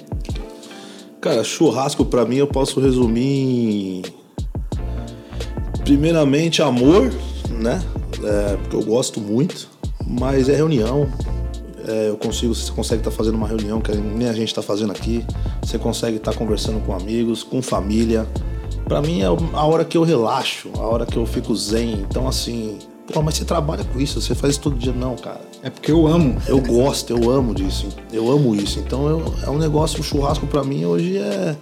[1.22, 4.02] Cara, churrasco pra mim eu posso resumir em.
[5.84, 7.10] Primeiramente, amor,
[7.50, 7.82] né?
[8.24, 9.70] É, porque eu gosto muito,
[10.06, 11.08] mas é reunião.
[11.90, 14.92] É, eu consigo, você consegue estar fazendo uma reunião que nem a gente está fazendo
[14.92, 15.26] aqui.
[15.64, 18.28] Você consegue estar conversando com amigos, com família.
[18.86, 22.06] Pra mim é a hora que eu relaxo, a hora que eu fico zen.
[22.10, 22.78] Então, assim,
[23.12, 24.94] pô, mas você trabalha com isso, você faz isso todo dia.
[24.94, 25.42] Não, cara.
[25.64, 26.38] É porque eu amo.
[26.48, 27.88] Eu gosto, eu amo disso.
[28.14, 28.80] Eu amo isso.
[28.80, 31.56] Então eu- é um negócio, o churrasco pra mim hoje é.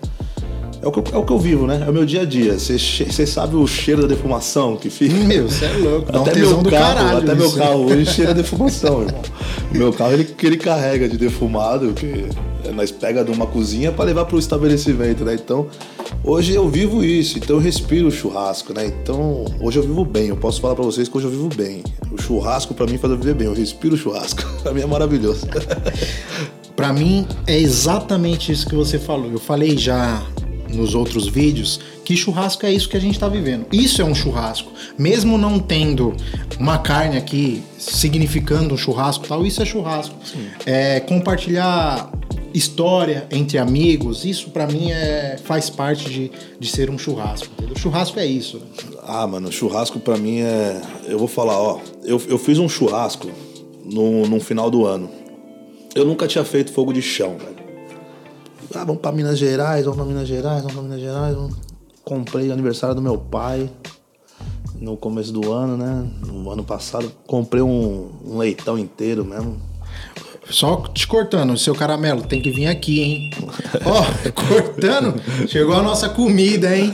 [0.82, 1.84] É o, que eu, é o que eu vivo, né?
[1.86, 2.58] É o meu dia a dia.
[2.58, 5.13] Você che- você sabe o cheiro da defumação que fica?
[5.16, 6.12] Meu, você é louco.
[6.12, 7.58] Dá um até tesão meu carro, até meu isso.
[7.58, 9.22] carro hoje cheira defumação, irmão.
[9.72, 12.26] Meu carro ele, ele carrega de defumado, que
[12.76, 15.34] nós pega de uma cozinha pra levar pro estabelecimento, né?
[15.34, 15.68] Então,
[16.24, 18.86] hoje eu vivo isso, então eu respiro o churrasco, né?
[18.86, 20.28] Então, hoje eu vivo bem.
[20.28, 21.82] Eu posso falar pra vocês que hoje eu vivo bem.
[22.12, 23.48] O churrasco pra mim faz eu viver bem.
[23.48, 24.44] Eu respiro o churrasco.
[24.62, 25.48] pra mim é maravilhoso.
[26.76, 29.32] Pra mim é exatamente isso que você falou.
[29.32, 30.22] Eu falei já
[30.73, 33.65] nos outros vídeos que churrasco é isso que a gente tá vivendo.
[33.71, 34.71] Isso é um churrasco.
[34.97, 36.15] Mesmo não tendo
[36.60, 40.15] uma carne aqui significando um churrasco tal, isso é churrasco.
[40.65, 42.10] É compartilhar
[42.53, 47.49] história entre amigos, isso pra mim é faz parte de, de ser um churrasco.
[47.58, 47.77] entendeu?
[47.77, 48.62] Churrasco é isso.
[49.03, 50.82] Ah, mano, churrasco pra mim é.
[51.08, 51.80] Eu vou falar, ó.
[52.03, 53.30] Eu, eu fiz um churrasco
[53.84, 55.10] no, no final do ano.
[55.93, 57.57] Eu nunca tinha feito fogo de chão, velho.
[58.73, 61.36] Ah, vamos pra Minas Gerais, vamos pra Minas Gerais, vamos pra Minas Gerais.
[61.36, 61.56] Vamos...
[62.03, 63.69] Comprei aniversário do meu pai
[64.80, 66.08] no começo do ano, né?
[66.25, 67.12] No ano passado.
[67.25, 69.60] Comprei um, um leitão inteiro mesmo.
[70.49, 73.30] Só te cortando, seu caramelo, tem que vir aqui, hein?
[73.86, 76.93] Ó, cortando, chegou a nossa comida, hein?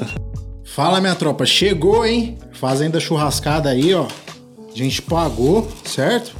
[0.63, 2.38] Fala, minha tropa, chegou, hein?
[2.53, 4.07] Fazenda churrascada aí, ó.
[4.73, 6.36] A gente pagou, certo?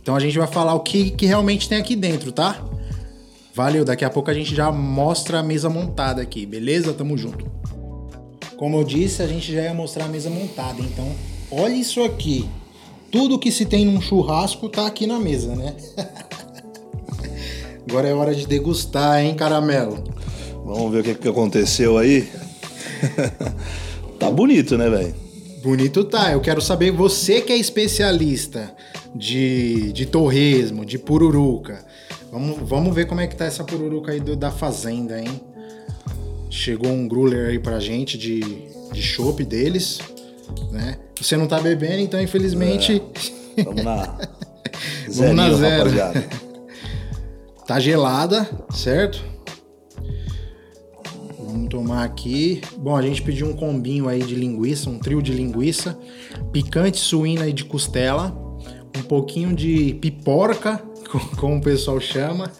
[0.00, 2.62] Então a gente vai falar o que, que realmente tem aqui dentro, tá?
[3.54, 6.94] Valeu, daqui a pouco a gente já mostra a mesa montada aqui, beleza?
[6.94, 7.50] Tamo junto.
[8.56, 11.12] Como eu disse, a gente já ia mostrar a mesa montada, então
[11.50, 12.48] olha isso aqui.
[13.10, 15.74] Tudo que se tem num churrasco tá aqui na mesa, né?
[17.86, 20.02] Agora é hora de degustar, hein, caramelo?
[20.64, 22.26] Vamos ver o que, que aconteceu aí.
[24.18, 25.14] tá bonito, né, velho?
[25.62, 26.32] Bonito tá.
[26.32, 28.74] Eu quero saber, você que é especialista
[29.14, 31.84] de, de torresmo, de pururuca.
[32.32, 35.28] Vamos, vamos ver como é que tá essa pururuca aí do- da fazenda, hein?
[36.50, 38.40] Chegou um gruler aí pra gente de,
[38.92, 40.00] de chopp deles,
[40.70, 40.96] né?
[41.20, 43.02] Você não tá bebendo, então infelizmente
[43.64, 44.18] Vamos na.
[45.08, 45.76] Vamos na zero.
[45.90, 46.28] rapaziada.
[47.66, 49.22] tá gelada, certo?
[51.38, 52.62] Vamos tomar aqui.
[52.78, 55.98] Bom, a gente pediu um combinho aí de linguiça, um trio de linguiça,
[56.50, 58.34] picante suína e de costela,
[58.96, 60.82] um pouquinho de piporca,
[61.36, 62.50] como o pessoal chama,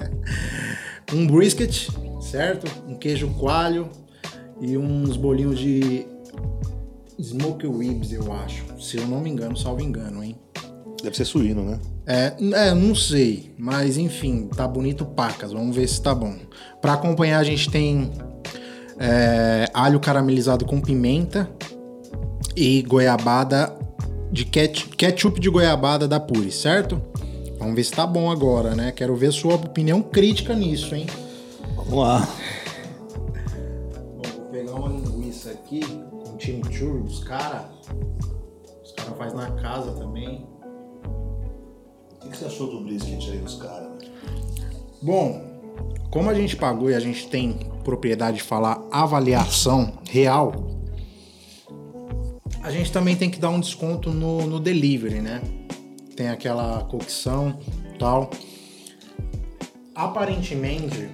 [1.12, 1.88] um brisket,
[2.20, 2.66] certo?
[2.88, 3.88] Um queijo coalho
[4.60, 6.06] e uns bolinhos de
[7.20, 8.64] smoke ribs, eu acho.
[8.80, 10.36] Se eu não me engano, salvo engano, hein?
[11.02, 11.80] Deve ser suíno, né?
[12.06, 12.34] É,
[12.68, 15.52] é, não sei, mas enfim, tá bonito pacas.
[15.52, 16.36] Vamos ver se tá bom.
[16.80, 18.10] Para acompanhar a gente tem
[18.98, 21.48] é, alho caramelizado com pimenta
[22.56, 23.76] e goiabada
[24.30, 27.00] de ketchup, ketchup de goiabada da Puri, certo?
[27.62, 28.90] Vamos ver se tá bom agora, né?
[28.90, 31.06] Quero ver sua opinião crítica nisso, hein?
[31.76, 32.28] Vamos lá.
[34.16, 37.66] Bom, vou pegar uma linguiça aqui com chimichurri dos caras.
[38.82, 40.44] Os caras fazem na casa também.
[42.24, 43.92] O que você achou do brisket aí dos caras?
[45.00, 45.40] Bom,
[46.10, 50.52] como a gente pagou e a gente tem propriedade de falar avaliação real,
[52.60, 55.40] a gente também tem que dar um desconto no, no delivery, né?
[56.16, 57.58] Tem aquela cocção
[57.98, 58.30] tal.
[59.94, 61.08] Aparentemente,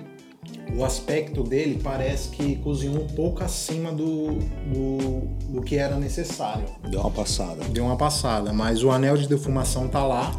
[0.75, 4.35] o aspecto dele parece que cozinhou um pouco acima do,
[4.73, 5.21] do,
[5.53, 6.65] do que era necessário.
[6.89, 7.65] Deu uma passada.
[7.65, 10.33] Deu uma passada, mas o anel de defumação tá lá.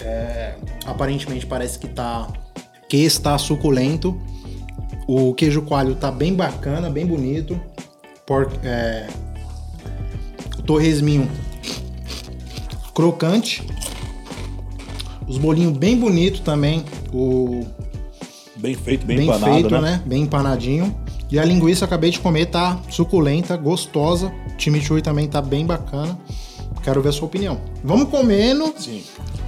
[0.00, 2.28] É, aparentemente parece que tá
[2.88, 4.20] que está suculento.
[5.06, 7.60] O queijo coalho tá bem bacana, bem bonito.
[8.26, 9.08] Por, é,
[10.58, 11.28] o torresminho
[12.94, 13.62] crocante.
[15.26, 16.84] Os bolinhos bem bonito também.
[17.12, 17.64] O
[18.56, 19.80] Bem feito, bem, bem empanado, feito, né?
[19.80, 20.02] né?
[20.06, 20.94] Bem empanadinho.
[21.30, 24.28] E a linguiça acabei de comer, tá suculenta, gostosa.
[24.28, 26.16] O chimichurri também tá bem bacana.
[26.82, 27.60] Quero ver a sua opinião.
[27.82, 29.02] Vamos comendo Sim.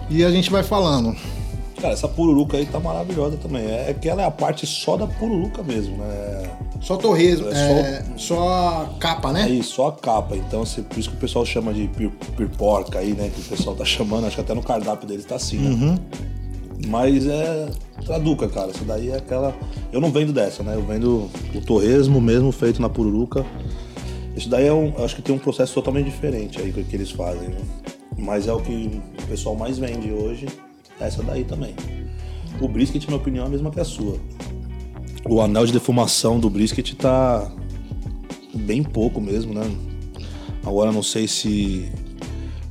[0.08, 1.14] e a gente vai falando.
[1.84, 3.66] Cara, essa pururuca aí tá maravilhosa também.
[3.66, 6.50] É que ela é a parte só da pururuca mesmo, né?
[6.80, 8.48] Só torresmo, É é, só...
[8.48, 9.42] a capa, né?
[9.42, 10.34] Aí, só a capa.
[10.34, 13.30] Então, assim, por isso que o pessoal chama de pir, pirporca aí, né?
[13.34, 15.68] Que o pessoal tá chamando, acho que até no cardápio deles tá assim, né?
[15.68, 15.98] Uhum.
[16.86, 17.68] Mas é
[18.06, 18.70] traduca, cara.
[18.70, 19.54] Essa daí é aquela.
[19.92, 20.76] Eu não vendo dessa, né?
[20.76, 23.44] Eu vendo o torresmo mesmo feito na pururuca.
[24.34, 25.04] Isso daí é um.
[25.04, 27.60] Acho que tem um processo totalmente diferente aí que eles fazem, né?
[28.16, 30.46] Mas é o que o pessoal mais vende hoje.
[31.00, 31.74] Essa daí também.
[32.60, 34.18] O brisket, na minha opinião, é a mesma que a sua.
[35.28, 37.50] O anel de defumação do brisket tá
[38.54, 39.64] bem pouco mesmo, né?
[40.64, 41.90] Agora não sei se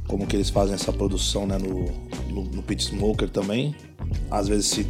[0.08, 1.86] como que eles fazem essa produção, né, no,
[2.34, 3.76] no, no pit smoker também.
[4.30, 4.88] Às vezes se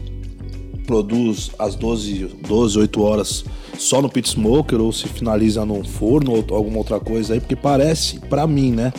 [0.85, 3.45] produz às 12, 12, 8 horas
[3.77, 7.55] só no pit smoker ou se finaliza num forno ou alguma outra coisa aí, porque
[7.55, 8.93] parece, pra mim, né?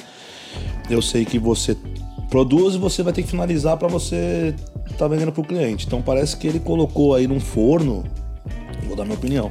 [0.91, 1.77] Eu sei que você
[2.35, 4.53] produz e você vai ter que finalizar pra você
[4.99, 5.87] tá vendendo pro cliente.
[5.87, 8.03] Então parece que ele colocou aí num forno,
[8.89, 9.49] vou dar minha opinião,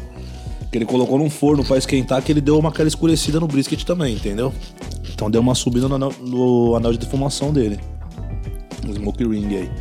[0.70, 3.82] que ele colocou num forno pra esquentar, que ele deu uma aquela escurecida no brisket
[3.86, 4.52] também, entendeu?
[5.14, 7.80] Então deu uma subida no anel, no anel de defumação dele.
[8.86, 9.72] O smoke ring aí.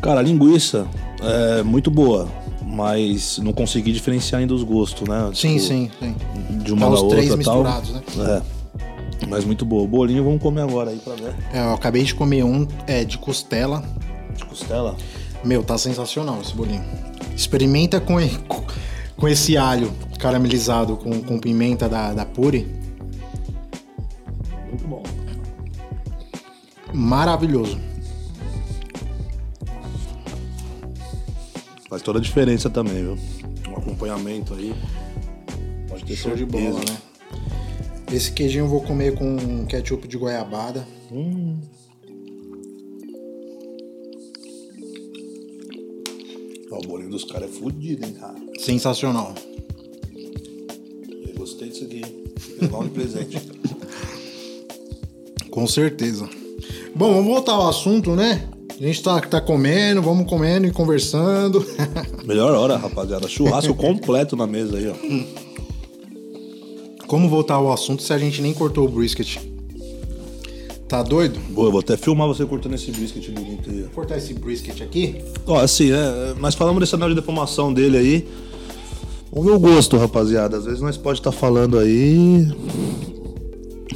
[0.00, 0.86] Cara, a linguiça
[1.20, 2.26] é muito boa,
[2.64, 5.30] mas não consegui diferenciar ainda os gostos, né?
[5.34, 6.14] Sim, Tipo, sim, sim.
[6.64, 7.36] De uma Tá da os outra três tal.
[7.36, 8.02] misturados, né?
[8.42, 8.55] É.
[9.26, 9.82] Mas muito boa.
[9.82, 11.34] O bolinho vamos comer agora aí pra ver.
[11.52, 13.82] É, eu acabei de comer um é, de costela.
[14.34, 14.96] De costela.
[15.44, 16.84] Meu, tá sensacional esse bolinho.
[17.34, 18.16] Experimenta com,
[19.16, 22.66] com esse alho caramelizado com, com pimenta da, da Puri.
[24.68, 25.02] Muito bom.
[26.92, 27.78] Maravilhoso.
[31.88, 33.18] Faz toda a diferença também, viu?
[33.68, 34.74] Um acompanhamento aí.
[35.88, 36.96] Pode ter Show de bola, né?
[38.12, 40.86] Esse queijinho eu vou comer com ketchup de goiabada.
[41.10, 41.58] Hum.
[46.70, 48.36] Ó, o bolinho dos caras é fudido, hein, cara.
[48.58, 49.34] Sensacional.
[50.14, 52.02] Eu gostei disso aqui.
[52.62, 53.38] Um de presente.
[55.50, 56.28] Com certeza.
[56.94, 58.48] Bom, vamos voltar ao assunto, né?
[58.78, 61.64] A gente tá, tá comendo, vamos comendo e conversando.
[62.24, 63.26] Melhor hora, rapaziada.
[63.26, 64.94] Churrasco completo na mesa aí, ó.
[67.06, 69.38] Como voltar ao assunto se a gente nem cortou o brisket?
[70.88, 71.38] Tá doido?
[71.50, 73.82] Boa, eu vou até filmar você cortando esse brisket bonito aí.
[73.82, 75.16] Vou cortar esse brisket aqui.
[75.46, 78.28] Ó, assim, é, nós falamos desse anel de defumação dele aí.
[79.32, 80.56] O meu gosto, rapaziada.
[80.56, 82.46] Às vezes nós pode estar falando aí.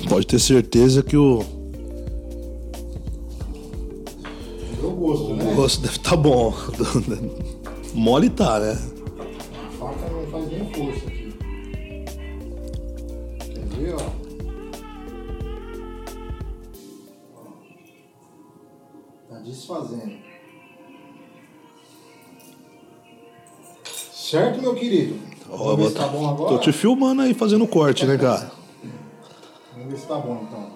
[0.09, 1.44] Pode ter certeza que o,
[4.81, 6.55] Meu gosto, o gosto deve estar bom.
[7.94, 8.79] Mole tá, né?
[24.31, 25.19] Certo, meu querido?
[25.51, 26.51] Ó, ver se tá bom agora.
[26.51, 28.53] Tô te filmando aí fazendo corte, né, cara?
[29.75, 30.71] Vamos ver se tá bom então.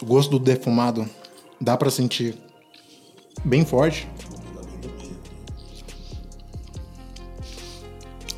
[0.00, 1.06] O gosto do defumado
[1.60, 2.34] dá pra sentir
[3.44, 4.08] bem forte.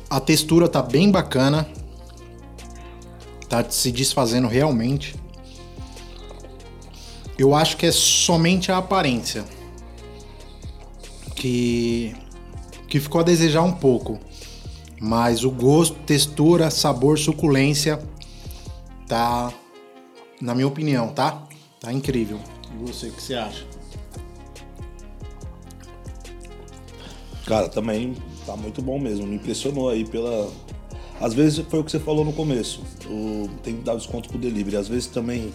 [0.09, 1.65] A textura tá bem bacana.
[3.47, 5.15] Tá se desfazendo realmente.
[7.37, 9.45] Eu acho que é somente a aparência
[11.35, 12.15] que
[12.87, 14.19] que ficou a desejar um pouco.
[14.99, 17.99] Mas o gosto, textura, sabor, suculência
[19.07, 19.53] tá
[20.41, 21.43] na minha opinião, tá?
[21.79, 22.39] Tá incrível.
[22.73, 23.65] E você, o que você acha?
[27.45, 29.27] Cara, também tá muito bom mesmo.
[29.27, 30.51] Me impressionou aí pela.
[31.19, 32.81] Às vezes foi o que você falou no começo.
[33.05, 33.47] O...
[33.63, 34.77] Tem que dar desconto pro delivery.
[34.77, 35.53] Às vezes também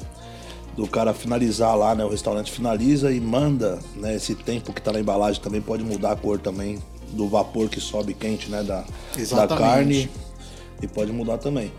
[0.76, 2.04] do cara finalizar lá, né?
[2.04, 4.16] O restaurante finaliza e manda, né?
[4.16, 6.78] Esse tempo que tá na embalagem também pode mudar a cor também
[7.12, 8.62] do vapor que sobe quente, né?
[8.62, 8.86] Da, da
[9.20, 9.62] Exatamente.
[9.62, 10.10] carne.
[10.80, 11.70] E pode mudar também.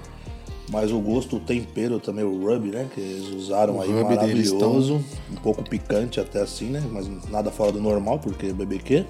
[0.69, 2.88] Mas o gosto, o tempero também, o rub, né?
[2.93, 5.03] Que eles usaram O aí, maravilhoso.
[5.32, 6.82] Um pouco picante até assim, né?
[6.91, 9.06] Mas nada fora do normal, porque é BBQ.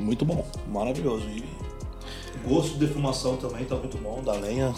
[0.00, 1.26] Muito bom, maravilhoso.
[1.28, 1.44] E
[2.44, 4.74] o gosto de defumação também tá muito bom, da lenha.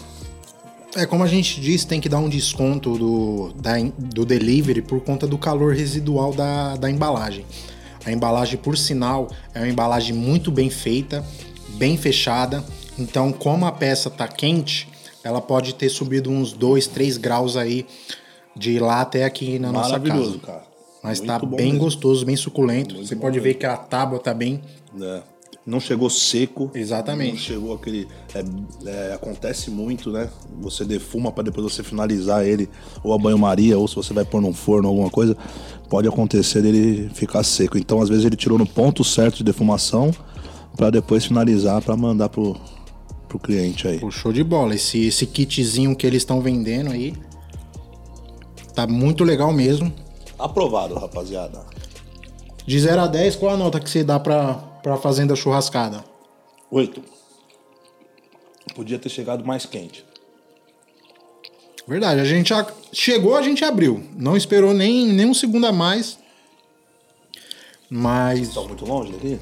[0.95, 5.01] É, como a gente disse, tem que dar um desconto do, da, do delivery por
[5.01, 7.45] conta do calor residual da, da embalagem.
[8.05, 11.23] A embalagem, por sinal, é uma embalagem muito bem feita,
[11.69, 12.63] bem fechada.
[12.97, 14.87] Então, como a peça tá quente,
[15.23, 17.85] ela pode ter subido uns 2, 3 graus aí
[18.55, 20.53] de lá até aqui na nossa maravilhoso, casa.
[20.53, 20.69] cara.
[21.03, 21.79] Mas Muito tá bem mesmo.
[21.79, 22.95] gostoso, bem suculento.
[22.95, 23.43] Muito Você pode mesmo.
[23.43, 24.59] ver que a tábua tá bem.
[24.99, 25.21] É.
[25.69, 26.71] Não chegou seco.
[26.73, 27.31] Exatamente.
[27.33, 28.07] Não chegou aquele.
[28.33, 28.43] é,
[28.89, 30.27] é, acontece muito, né?
[30.61, 32.67] Você defuma para depois você finalizar ele,
[33.03, 35.37] ou a banho-maria, ou se você vai pôr num forno, alguma coisa,
[35.87, 37.77] pode acontecer dele ficar seco.
[37.77, 40.11] Então, às vezes, ele tirou no ponto certo de defumação
[40.75, 42.57] para depois finalizar para mandar pro,
[43.27, 43.99] pro cliente aí.
[43.99, 44.73] Pô, show de bola.
[44.73, 47.13] Esse, esse kitzinho que eles estão vendendo aí
[48.73, 49.93] tá muito legal mesmo.
[50.39, 51.61] Aprovado, rapaziada.
[52.65, 56.03] De 0 a 10, qual a nota que você dá pra, pra fazenda churrascada?
[56.71, 57.01] Oito.
[58.75, 60.05] Podia ter chegado mais quente.
[61.87, 64.03] Verdade, a gente já chegou, a gente abriu.
[64.15, 66.19] Não esperou nem, nem um segundo a mais.
[67.89, 69.39] Mas Estão muito longe daqui?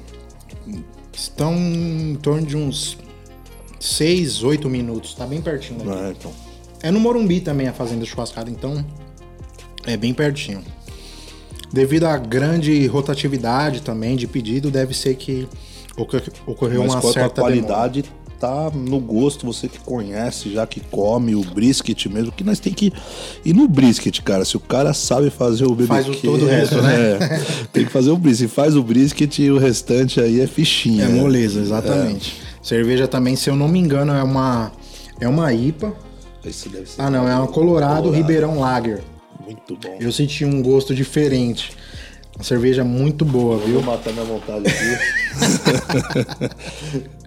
[1.12, 2.96] estão em torno de uns
[3.78, 5.14] 6, 8 minutos.
[5.14, 6.02] Tá bem pertinho daqui.
[6.04, 6.32] É, então.
[6.82, 8.84] É no Morumbi também a fazenda churrascada, então
[9.84, 10.64] é bem pertinho.
[11.72, 15.46] Devido à grande rotatividade também de pedido, deve ser que
[15.96, 17.32] ocor- ocorreu Mas uma certa demora.
[17.42, 18.04] qualidade,
[18.40, 22.72] tá no gosto, você que conhece, já que come o brisket mesmo, que nós tem
[22.72, 22.92] que
[23.44, 24.44] ir no brisket, cara.
[24.44, 25.88] Se o cara sabe fazer o BBQ...
[25.88, 27.18] Faz o todo o resto, né?
[27.20, 27.40] é,
[27.72, 28.48] tem que fazer o brisket.
[28.48, 31.04] Faz o brisket e o restante aí é fichinha.
[31.04, 32.40] É moleza, exatamente.
[32.62, 34.72] Cerveja também, se eu não me engano, é uma
[35.20, 35.92] é uma IPA.
[36.96, 38.10] Ah, não, é uma Colorado, Colorado.
[38.10, 39.02] Ribeirão Lager.
[39.48, 39.96] Muito bom.
[39.98, 41.72] Eu senti um gosto diferente.
[42.36, 43.80] Uma cerveja muito boa, viu?
[43.80, 44.78] Vou matar minha vontade aqui.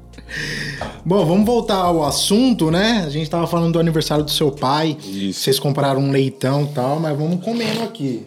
[1.04, 3.04] Bom, vamos voltar ao assunto, né?
[3.06, 4.98] A gente tava falando do aniversário do seu pai.
[5.04, 5.42] Isso.
[5.42, 8.26] Vocês compraram um leitão e tal, mas vamos comendo aqui.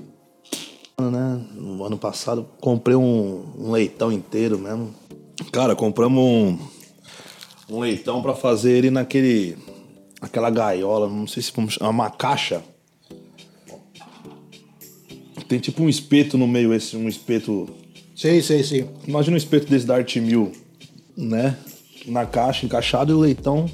[1.00, 1.40] né?
[1.54, 4.92] No ano passado comprei um, um leitão inteiro mesmo.
[5.52, 6.58] Cara, compramos um,
[7.70, 9.56] um leitão pra fazer ele naquele.
[10.20, 12.62] aquela gaiola, não sei se vamos chamar, uma caixa.
[15.48, 17.68] Tem tipo um espeto no meio, esse, um espeto.
[18.16, 18.88] Sei, sei, sei.
[19.06, 20.52] Imagina um espeto desse da Art Mil,
[21.16, 21.56] né?
[22.06, 23.70] Na caixa, encaixado e o leitão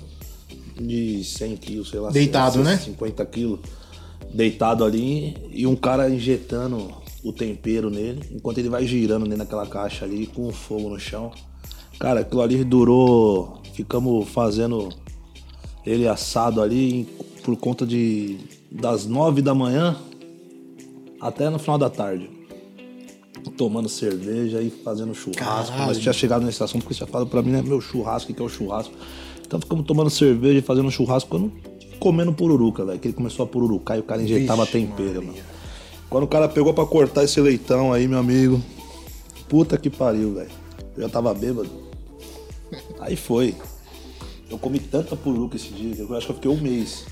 [0.81, 2.11] de 100 quilos, sei lá.
[2.11, 2.77] Deitado, né?
[2.77, 3.61] 50 quilos.
[4.33, 9.67] Deitado ali e um cara injetando o tempero nele, enquanto ele vai girando dentro daquela
[9.67, 11.33] caixa ali com o fogo no chão.
[11.99, 13.61] Cara, aquilo ali durou.
[13.75, 14.89] Ficamos fazendo
[15.85, 17.07] ele assado ali
[17.43, 18.39] por conta de
[18.71, 19.97] das 9 da manhã
[21.21, 22.31] até no final da tarde.
[23.57, 25.73] Tomando cerveja e fazendo churrasco.
[25.73, 25.87] Caralho.
[25.87, 27.63] Mas tinha chegado nesse assunto porque você fala pra mim, né?
[27.63, 28.93] Meu churrasco, o que é o churrasco?
[29.47, 31.53] Então ficamos tomando cerveja e fazendo churrasco quando
[31.99, 32.99] comendo pururuca, velho.
[32.99, 35.39] Que ele começou a pururucar e o cara injetava Vixe, tempero, mano.
[36.09, 38.63] Quando o cara pegou pra cortar esse leitão aí, meu amigo.
[39.49, 40.51] Puta que pariu, velho.
[40.97, 41.71] Eu já tava bêbado.
[43.01, 43.55] Aí foi.
[44.49, 47.05] Eu comi tanta pururuca esse dia eu acho que eu fiquei um mês.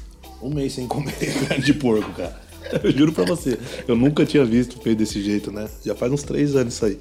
[0.43, 1.15] Um mês sem comer
[1.49, 2.48] carne de porco, cara.
[2.83, 3.59] Eu juro pra você.
[3.87, 5.69] Eu nunca tinha visto feito desse jeito, né?
[5.85, 6.99] Já faz uns três anos isso aí.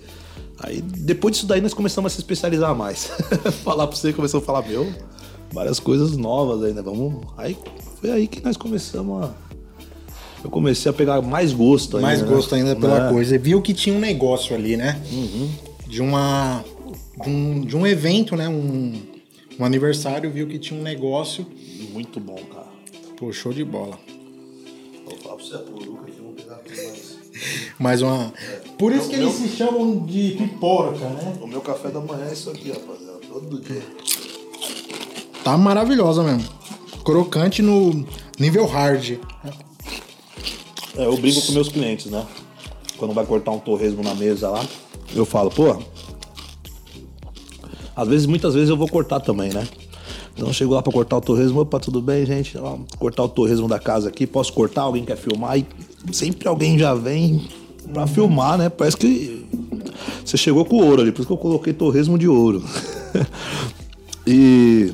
[0.59, 3.11] Aí, depois disso daí, nós começamos a se especializar mais.
[3.63, 4.91] falar pra você, começou a falar, meu,
[5.51, 6.81] várias coisas novas aí, né?
[6.81, 7.25] Vamos.
[7.37, 7.55] Aí
[8.01, 9.47] foi aí que nós começamos a
[10.43, 12.07] eu comecei a pegar mais gosto ainda.
[12.07, 12.27] Mais né?
[12.27, 13.11] gosto ainda pela Né?
[13.11, 13.35] coisa.
[13.35, 15.01] E viu que tinha um negócio ali, né?
[15.11, 15.49] Uhum.
[15.87, 16.63] De uma.
[17.21, 18.47] De um, de um evento, né?
[18.47, 18.93] Um,
[19.59, 21.45] um aniversário, viu que tinha um negócio.
[21.91, 22.67] Muito bom, cara.
[23.17, 23.97] Pô, show de bola.
[25.51, 27.17] Vou falar pra você, pô, Luca, aqui, vamos pegar aqui mais.
[27.79, 28.33] Mais uma.
[28.77, 31.37] Por isso Eu- que eles eu- se chamam de pipoca, né?
[31.41, 33.19] O meu café da manhã é isso aqui, rapaziada.
[33.27, 33.83] Todo dia.
[35.43, 36.47] Tá maravilhosa mesmo.
[37.05, 38.05] Crocante no
[38.39, 39.19] nível hard.
[40.97, 42.25] É, eu brinco com meus clientes, né?
[42.97, 44.65] Quando vai cortar um torresmo na mesa lá,
[45.15, 45.77] eu falo, pô.
[47.95, 49.67] Às vezes, muitas vezes eu vou cortar também, né?
[50.37, 52.55] Então eu chego lá pra cortar o torresmo, opa, tudo bem, gente?
[52.59, 54.83] Ó, cortar o torresmo da casa aqui, posso cortar?
[54.83, 55.57] Alguém quer filmar?
[55.57, 55.65] E
[56.11, 57.49] sempre alguém já vem
[57.91, 58.69] pra filmar, né?
[58.69, 59.43] Parece que
[60.23, 62.63] você chegou com ouro ali, por isso que eu coloquei torresmo de ouro.
[64.27, 64.93] e.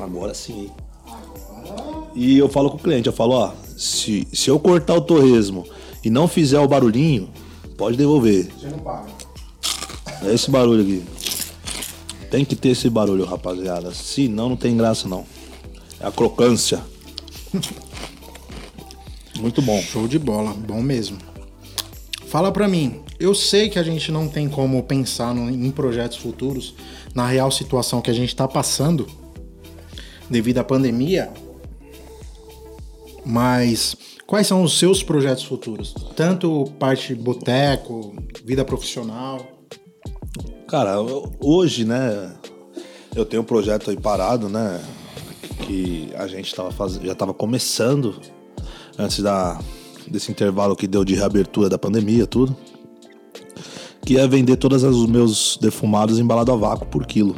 [0.00, 0.68] Agora sim?
[2.16, 5.64] E eu falo com o cliente, eu falo, ó, se, se eu cortar o torresmo
[6.02, 7.28] e não fizer o barulhinho,
[7.78, 8.50] pode devolver.
[8.58, 9.06] Você não paga.
[10.24, 11.04] É esse barulho aqui.
[12.30, 13.92] Tem que ter esse barulho, rapaziada.
[13.92, 15.24] Senão não tem graça não.
[15.98, 16.80] É a crocância.
[19.38, 19.80] Muito bom.
[19.82, 21.18] Show de bola, bom mesmo.
[22.26, 26.16] Fala pra mim, eu sei que a gente não tem como pensar no- em projetos
[26.18, 26.74] futuros
[27.12, 29.08] na real situação que a gente tá passando
[30.28, 31.32] devido à pandemia,
[33.24, 35.92] mas quais são os seus projetos futuros?
[36.14, 38.14] Tanto parte boteco,
[38.44, 39.59] vida profissional.
[40.70, 40.98] Cara,
[41.40, 42.32] hoje, né,
[43.16, 44.80] eu tenho um projeto aí parado, né,
[45.66, 48.14] que a gente tava fazendo, já tava começando
[48.96, 49.58] antes da,
[50.06, 52.56] desse intervalo que deu de reabertura da pandemia, tudo,
[54.06, 57.34] que é vender todos os meus defumados embalados a vácuo por quilo.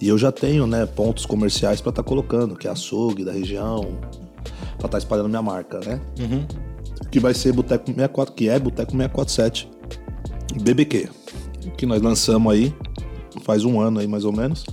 [0.00, 4.00] E eu já tenho, né, pontos comerciais pra estar colocando, que é açougue da região,
[4.78, 6.00] pra estar espalhando minha marca, né?
[7.08, 9.70] Que vai ser Boteco 64, que é Boteco 647
[10.60, 11.08] BBQ,
[11.76, 12.74] que nós lançamos aí
[13.42, 14.64] faz um ano aí mais ou menos.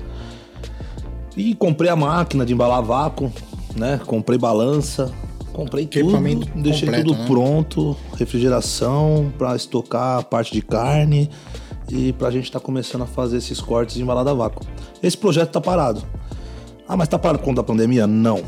[1.35, 3.31] E comprei a máquina de embalar vácuo,
[3.75, 3.99] né?
[4.05, 5.11] Comprei balança,
[5.51, 6.11] comprei tudo,
[6.55, 7.25] deixei completo, tudo né?
[7.27, 11.29] pronto, refrigeração para estocar a parte de carne
[11.89, 14.65] e pra gente estar começando a fazer esses cortes de embalada a vácuo.
[15.01, 16.03] Esse projeto tá parado.
[16.87, 18.05] Ah, mas tá parado por conta da pandemia?
[18.05, 18.41] Não.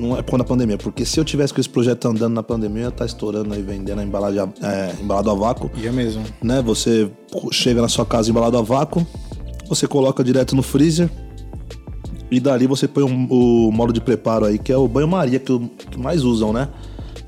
[0.00, 2.42] Não é por conta da pandemia, porque se eu tivesse com esse projeto andando na
[2.42, 6.24] pandemia, eu ia tá estourando aí, vendendo a embalagem, é, embalado a vácuo Ia mesmo.
[6.42, 6.62] né?
[6.62, 7.10] Você
[7.52, 9.06] chega na sua casa embalado a vácuo,
[9.68, 11.10] você coloca direto no freezer
[12.30, 15.58] e dali você põe o, o modo de preparo aí, que é o banho-maria que,
[15.90, 16.68] que mais usam, né?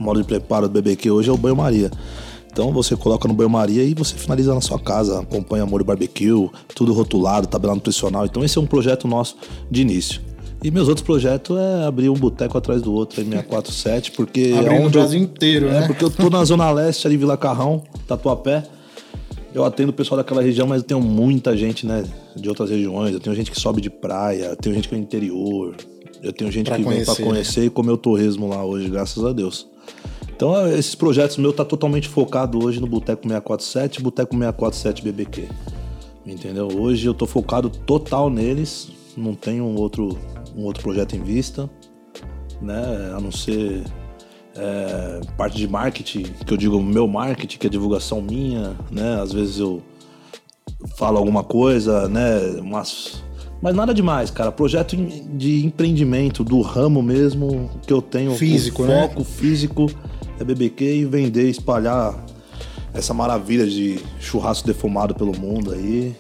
[0.01, 1.91] O modo de preparo do BBQ hoje é o banho-maria.
[2.51, 6.93] Então você coloca no banho-maria e você finaliza na sua casa, acompanha molho barbecue, tudo
[6.95, 8.25] rotulado, tabela nutricional.
[8.25, 9.37] Então esse é um projeto nosso
[9.71, 10.32] de início.
[10.65, 14.71] E meus outros projetos é abrir um boteco atrás do outro em 647, porque Abrindo
[14.73, 15.87] é o onde eu- Brasil inteiro, é, né?
[15.89, 18.63] porque eu tô na Zona Leste, ali Vila Carrão, Tatuapé.
[19.55, 22.05] Eu atendo o pessoal daquela região, mas eu tenho muita gente, né,
[22.37, 23.13] de outras regiões.
[23.13, 25.75] Eu tenho gente que sobe de praia, eu tenho gente que é interior.
[26.23, 28.89] Eu tenho gente Pra que vem conhecer, pra conhecer e comer o torresmo lá hoje,
[28.89, 29.67] graças a Deus.
[30.35, 35.03] Então, é, esses projetos meus tá totalmente focado hoje no Boteco 647 e Boteco 647
[35.03, 35.49] BBQ.
[36.25, 36.69] Entendeu?
[36.79, 40.17] Hoje eu tô focado total neles, não tenho um outro,
[40.57, 41.69] um outro projeto em vista,
[42.61, 43.13] né?
[43.17, 43.83] A não ser
[44.57, 49.21] é, parte de marketing, que eu digo meu marketing, que é divulgação minha, né?
[49.21, 49.83] Às vezes eu
[50.97, 52.61] falo alguma coisa, né?
[52.63, 53.23] Mas,
[53.61, 54.53] mas nada demais, cara.
[54.53, 58.35] Projeto de empreendimento, do ramo mesmo, que eu tenho.
[58.35, 59.09] Físico, o né?
[59.09, 59.87] foco físico
[60.39, 62.15] é BBQ e vender, espalhar
[62.95, 66.15] essa maravilha de churrasco defumado pelo mundo aí.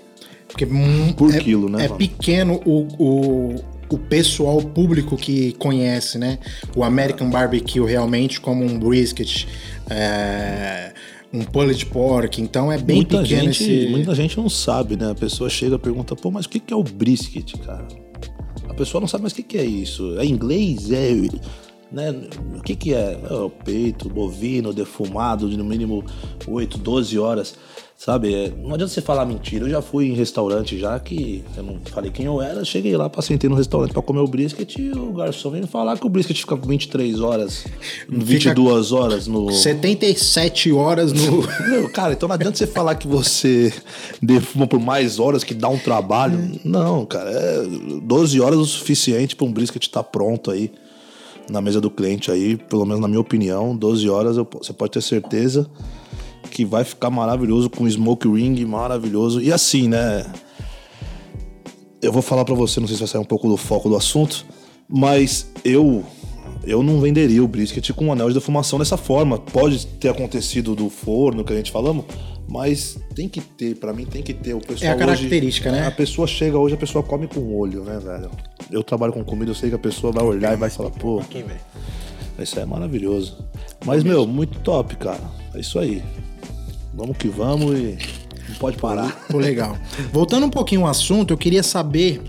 [0.49, 1.99] Porque hum, Por é, quilo, né, É mano?
[1.99, 3.55] pequeno o, o,
[3.93, 6.38] o pessoal, o público que conhece, né?
[6.74, 9.47] O American Barbecue realmente como um brisket,
[9.90, 10.95] é,
[11.32, 12.40] um pulled pork.
[12.40, 13.90] Então é bem muita pequeno gente, esse.
[13.90, 15.11] muita gente não sabe, né?
[15.11, 17.86] A pessoa chega e pergunta, pô, mas o que que é o brisket, cara?
[18.68, 20.18] A pessoa não sabe mais o que que é isso.
[20.18, 20.90] É inglês?
[20.90, 21.12] É.
[21.93, 22.14] Né?
[22.57, 23.20] O que que é?
[23.28, 26.03] É o peito, bovino, defumado de no mínimo
[26.49, 27.55] 8, 12 horas.
[28.05, 28.35] Sabe?
[28.35, 29.65] É, não adianta você falar mentira.
[29.65, 32.65] Eu já fui em restaurante já que eu não falei quem eu era.
[32.65, 35.97] Cheguei lá, passei no restaurante pra comer o brisket e o garçom veio me falar
[35.97, 37.65] que o brisket fica 23 horas,
[38.09, 39.53] 22 horas no.
[39.53, 41.43] 77 horas no.
[41.71, 43.73] Meu, cara, então não adianta você falar que você
[44.21, 46.59] defuma por mais horas, que dá um trabalho.
[46.65, 47.63] Não, cara, é
[48.03, 50.73] 12 horas o suficiente para um brisket estar pronto aí
[51.49, 54.91] na mesa do cliente aí, pelo menos na minha opinião, 12 horas eu- você pode
[54.91, 55.71] ter certeza
[56.51, 59.40] que vai ficar maravilhoso com smoke ring maravilhoso.
[59.40, 60.26] E assim, né?
[62.01, 63.97] Eu vou falar pra você, não sei se vai sair um pouco do foco do
[63.97, 64.45] assunto,
[64.88, 66.05] mas eu
[66.64, 69.38] eu não venderia o brisket com um anel de defumação dessa forma.
[69.38, 72.05] Pode ter acontecido do forno que a gente falamos,
[72.49, 74.55] mas tem que ter, para mim tem que ter.
[74.55, 75.86] O pessoal é a característica, hoje, né?
[75.86, 78.30] A pessoa chega hoje, a pessoa come com o olho, né, velho?
[78.70, 81.18] Eu trabalho com comida, eu sei que a pessoa vai olhar e vai falar, pô,
[81.18, 81.61] Aqui, velho.
[82.38, 83.45] isso é maravilhoso.
[83.84, 85.20] Mas, meu, muito top, cara.
[85.55, 86.03] É isso aí.
[86.95, 87.99] Vamos que vamos e
[88.49, 89.11] não pode parar.
[89.30, 89.76] Pô, legal.
[90.12, 92.22] Voltando um pouquinho ao assunto, eu queria saber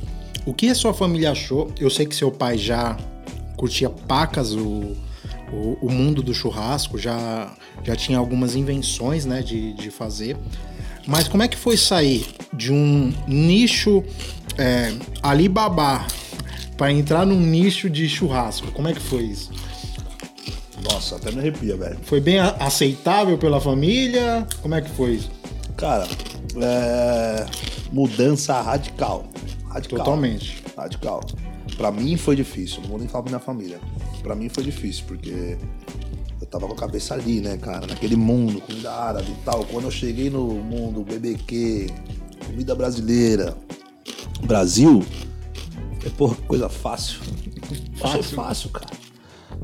[0.45, 1.71] o que a sua família achou.
[1.79, 2.97] Eu sei que seu pai já
[3.57, 4.95] curtia pacas o,
[5.51, 7.53] o, o mundo do churrasco, já,
[7.83, 10.37] já tinha algumas invenções né, de, de fazer.
[11.05, 14.03] Mas como é que foi sair de um nicho
[14.57, 16.05] é, Alibaba
[16.77, 18.71] para entrar num nicho de churrasco?
[18.71, 19.51] Como é que foi isso?
[20.91, 21.97] Nossa, até me arrepia, velho.
[22.03, 24.47] Foi bem aceitável pela família?
[24.61, 25.31] Como é que foi isso?
[25.77, 26.07] Cara,
[26.61, 27.45] é...
[27.91, 29.25] mudança radical.
[29.67, 29.99] Radical.
[29.99, 30.63] Totalmente.
[30.77, 31.21] Radical.
[31.77, 33.79] Pra mim foi difícil, não vou nem falar pra minha família.
[34.21, 35.57] Pra mim foi difícil, porque
[36.39, 37.87] eu tava com a cabeça ali, né, cara?
[37.87, 39.65] Naquele mundo, comida árabe e tal.
[39.65, 41.87] Quando eu cheguei no mundo BBQ,
[42.45, 43.57] comida brasileira,
[44.43, 45.03] Brasil,
[46.05, 47.19] é porra, coisa fácil.
[47.95, 48.23] Fácil?
[48.23, 48.89] fácil, cara.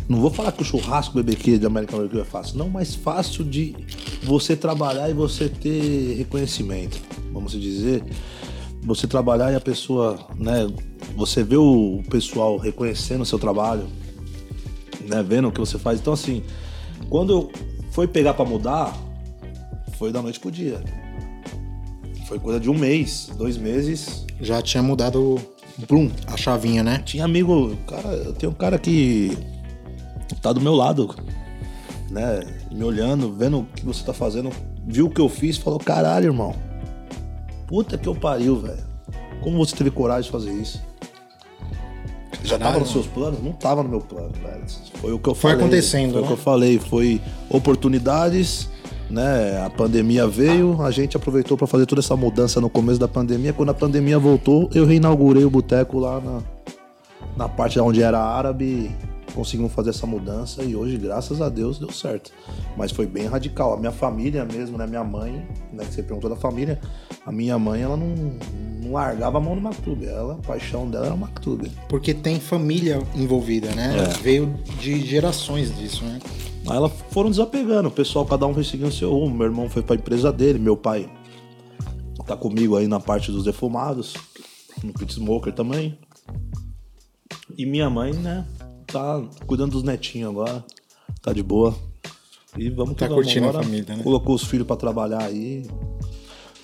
[0.10, 3.44] Não vou falar que o churrasco BBQ de American Barbecue é fácil, não, mas fácil
[3.44, 3.76] de
[4.24, 7.00] você trabalhar e você ter reconhecimento,
[7.32, 8.04] vamos dizer.
[8.82, 10.68] Você trabalhar e a pessoa, né,
[11.16, 13.86] você vê o pessoal reconhecendo o seu trabalho,
[15.08, 16.00] né, vendo o que você faz.
[16.00, 16.42] Então assim,
[17.08, 17.52] quando
[17.92, 18.98] foi pegar pra mudar,
[20.00, 20.84] foi da noite pro dia.
[22.28, 25.40] Foi coisa de um mês, dois meses, Já tinha mudado
[25.88, 26.98] plum, a chavinha, né?
[27.06, 29.38] tinha amigo, cara, eu tenho um cara que
[30.36, 31.16] tá do meu lado,
[32.10, 32.42] né?
[32.72, 34.50] Me olhando, vendo o que você tá fazendo,
[34.86, 36.56] viu o que eu fiz, falou: caralho, irmão.
[37.68, 38.84] Puta que eu pariu, velho.
[39.42, 40.82] Como você teve coragem de fazer isso?
[42.44, 43.44] Já tava Caralho, nos seus planos?
[43.44, 44.64] Não tava no meu plano, velho.
[44.96, 45.66] Foi o que eu Foi falei.
[45.66, 46.26] acontecendo, Foi né?
[46.26, 46.80] o que eu falei.
[46.80, 48.70] Foi oportunidades,
[49.10, 49.62] né?
[49.64, 53.54] A pandemia veio, a gente aproveitou pra fazer toda essa mudança no começo da pandemia.
[53.54, 56.42] Quando a pandemia voltou, eu reinaugurei o boteco lá na,
[57.38, 58.96] na parte onde era árabe.
[59.40, 62.30] Conseguimos fazer essa mudança e hoje, graças a Deus, deu certo.
[62.76, 63.74] Mas foi bem radical.
[63.74, 64.86] A minha família mesmo, né?
[64.86, 65.86] Minha mãe, né?
[65.86, 66.78] Que você perguntou da família,
[67.26, 68.14] a minha mãe, ela não,
[68.84, 70.08] não largava a mão no Mactube.
[70.08, 71.72] Ela, a paixão dela era o Mactube.
[71.88, 73.96] Porque tem família envolvida, né?
[73.98, 74.22] É.
[74.22, 76.20] Veio de gerações disso, né?
[76.68, 79.34] Aí elas foram desapegando, o pessoal, cada um foi seguindo o seu rumo.
[79.34, 81.10] Meu irmão foi pra empresa dele, meu pai
[82.28, 84.16] tá comigo aí na parte dos defumados,
[84.84, 85.98] no pit smoker também.
[87.58, 88.46] E minha mãe, né,
[88.92, 90.64] tá cuidando dos netinhos agora,
[91.22, 91.76] tá de boa.
[92.58, 94.04] E vamos Tá curtindo a Agora família, né?
[94.04, 95.66] Colocou os filhos pra trabalhar aí.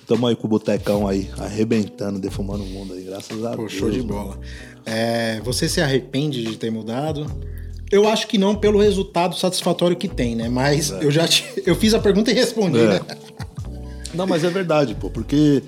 [0.07, 3.71] Tamo aí com o botecão aí, arrebentando, defumando o mundo aí, graças a Pô, Deus.
[3.71, 4.39] show de bola.
[4.85, 7.25] É, você se arrepende de ter mudado?
[7.91, 10.47] Eu acho que não pelo resultado satisfatório que tem, né?
[10.49, 12.87] Mas eu já te- eu fiz a pergunta e respondi, É.
[12.87, 13.01] né?
[14.13, 15.63] Não, mas é verdade, pô, porque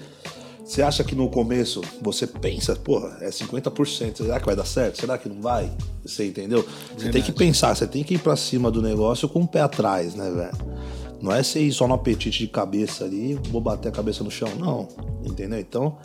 [0.68, 5.00] você acha que no começo você pensa, porra, é 50%, será que vai dar certo?
[5.00, 5.72] Será que não vai?
[6.06, 6.68] Você entendeu?
[6.98, 9.62] Você tem que pensar, você tem que ir pra cima do negócio com o pé
[9.62, 10.78] atrás, né, velho?
[11.22, 14.30] Não é você ir só no apetite de cabeça ali, vou bater a cabeça no
[14.30, 14.90] chão, não,
[15.26, 15.58] entendeu?
[15.58, 15.98] Então,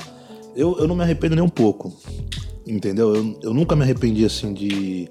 [0.55, 1.93] eu, eu não me arrependo nem um pouco,
[2.65, 3.17] entendeu?
[3.17, 5.11] Eu, eu nunca me arrependi assim de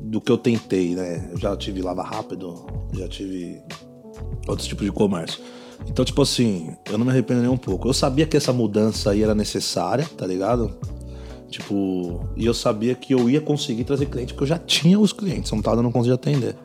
[0.00, 1.28] do que eu tentei, né?
[1.32, 2.64] Eu já tive lava rápido,
[2.94, 3.60] já tive
[4.46, 5.42] outros tipos de comércio.
[5.88, 7.88] Então, tipo assim, eu não me arrependo nem um pouco.
[7.88, 10.72] Eu sabia que essa mudança aí era necessária, tá ligado?
[11.48, 15.12] Tipo, e eu sabia que eu ia conseguir trazer cliente, porque eu já tinha os
[15.12, 16.56] clientes, eu não tava dando conta de atender.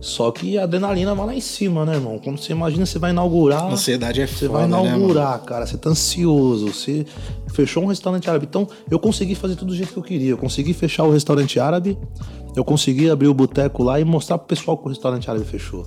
[0.00, 2.18] Só que a adrenalina vai lá em cima, né, irmão?
[2.18, 3.70] Quando você imagina, você vai inaugurar.
[3.70, 5.66] Ansiedade é Você foda, vai né, inaugurar, cara.
[5.66, 6.68] Você tá ansioso.
[6.68, 7.04] Você
[7.52, 8.46] fechou um restaurante árabe.
[8.48, 10.30] Então, eu consegui fazer tudo do jeito que eu queria.
[10.30, 11.98] Eu consegui fechar o restaurante árabe.
[12.56, 15.86] Eu consegui abrir o boteco lá e mostrar pro pessoal que o restaurante árabe fechou.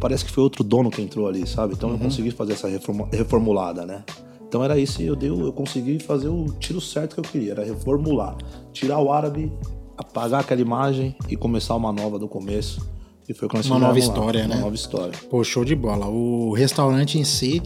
[0.00, 1.74] Parece que foi outro dono que entrou ali, sabe?
[1.74, 4.02] Então eu consegui fazer essa reformu- reformulada, né?
[4.48, 7.24] Então era isso e eu, dei, o- eu consegui fazer o tiro certo que eu
[7.24, 8.36] queria, era reformular.
[8.72, 9.52] Tirar o árabe,
[9.96, 12.80] apagar aquela imagem e começar uma nova do começo.
[13.28, 13.98] E foi Uma nova lá.
[13.98, 14.60] história, Uma né?
[14.60, 15.12] nova história.
[15.30, 16.06] Pô, show de bola.
[16.08, 17.62] O restaurante em si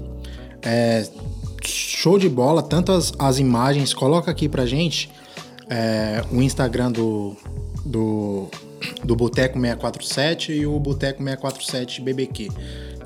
[0.60, 1.08] é
[1.64, 2.62] show de bola.
[2.62, 5.08] Tanto as, as imagens, coloca aqui pra gente
[5.70, 7.34] é, o Instagram do,
[7.86, 8.48] do,
[9.04, 12.48] do Boteco 647 e o Boteco 647 BBQ,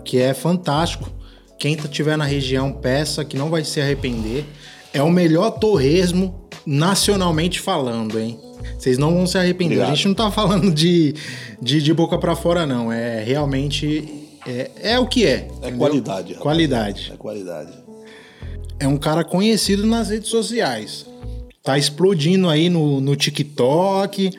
[0.05, 1.11] que é fantástico.
[1.59, 4.45] Quem estiver na região, peça que não vai se arrepender.
[4.93, 8.39] É o melhor torresmo nacionalmente falando, hein?
[8.79, 9.75] Vocês não vão se arrepender.
[9.75, 9.93] Obrigado.
[9.93, 11.15] A gente não tá falando de,
[11.61, 12.93] de, de boca pra fora, não.
[12.93, 14.29] É realmente.
[14.47, 15.31] É, é o que é.
[15.31, 15.79] É entendeu?
[15.79, 16.29] qualidade.
[16.29, 16.43] rapaz.
[16.43, 17.13] Qualidade.
[17.13, 17.73] É qualidade.
[18.79, 21.07] É um cara conhecido nas redes sociais.
[21.63, 24.31] Tá explodindo aí no, no TikTok.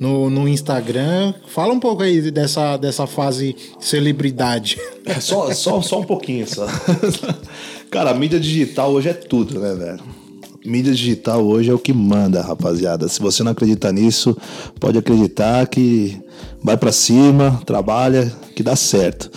[0.00, 1.34] No, no Instagram.
[1.48, 4.78] Fala um pouco aí dessa, dessa fase celebridade.
[5.04, 6.66] É só, só, só um pouquinho só.
[7.90, 10.00] Cara, a mídia digital hoje é tudo, né, velho?
[10.64, 13.08] Mídia digital hoje é o que manda, rapaziada.
[13.08, 14.36] Se você não acredita nisso,
[14.78, 16.20] pode acreditar que
[16.62, 19.30] vai para cima, trabalha, que dá certo.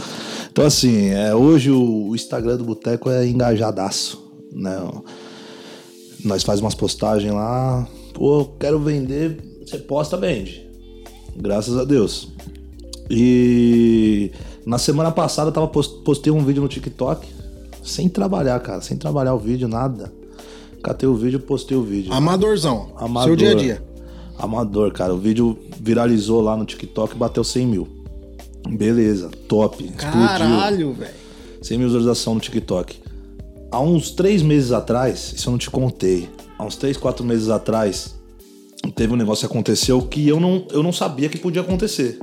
[0.51, 4.78] Então, assim, é, hoje o Instagram do Boteco é engajadaço, né?
[6.26, 9.38] Nós faz umas postagens lá, pô, quero vender,
[9.72, 10.66] você posta, vende.
[11.36, 12.30] Graças a Deus.
[13.10, 14.32] E
[14.66, 17.28] na semana passada eu tava postei um vídeo no TikTok
[17.84, 20.12] sem trabalhar, cara, sem trabalhar o vídeo, nada.
[20.84, 22.14] Catei o vídeo, postei o vídeo.
[22.14, 22.92] Amadorzão.
[22.96, 23.28] Amador.
[23.30, 23.84] Seu dia a dia.
[24.38, 25.14] Amador, cara.
[25.14, 27.88] O vídeo viralizou lá no TikTok e bateu 100 mil.
[28.68, 29.88] Beleza, top.
[29.90, 31.14] Caralho, velho.
[31.62, 33.00] 100 mil visualização no TikTok.
[33.72, 36.30] Há uns três meses atrás, isso eu não te contei.
[36.58, 38.16] Há uns três, quatro meses atrás,
[38.90, 42.20] teve um negócio que aconteceu que eu não, eu não sabia que podia acontecer.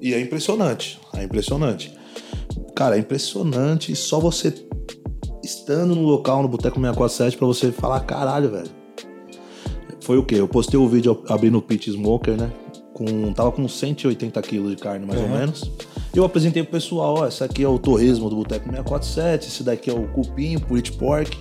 [0.00, 0.98] E é impressionante.
[1.14, 1.92] É impressionante.
[2.74, 4.52] Cara, é impressionante só você
[5.42, 8.70] estando no local, no Boteco 647, pra você falar, caralho, velho.
[10.00, 10.36] Foi o quê?
[10.36, 12.50] Eu postei o vídeo abrindo o pit smoker, né?
[12.92, 15.70] Com, tava com 180 quilos de carne, mais ou menos.
[16.14, 19.90] Eu apresentei pro pessoal, ó, esse aqui é o torresmo do Boteco 647, esse daqui
[19.90, 21.36] é o cupim, purit pork,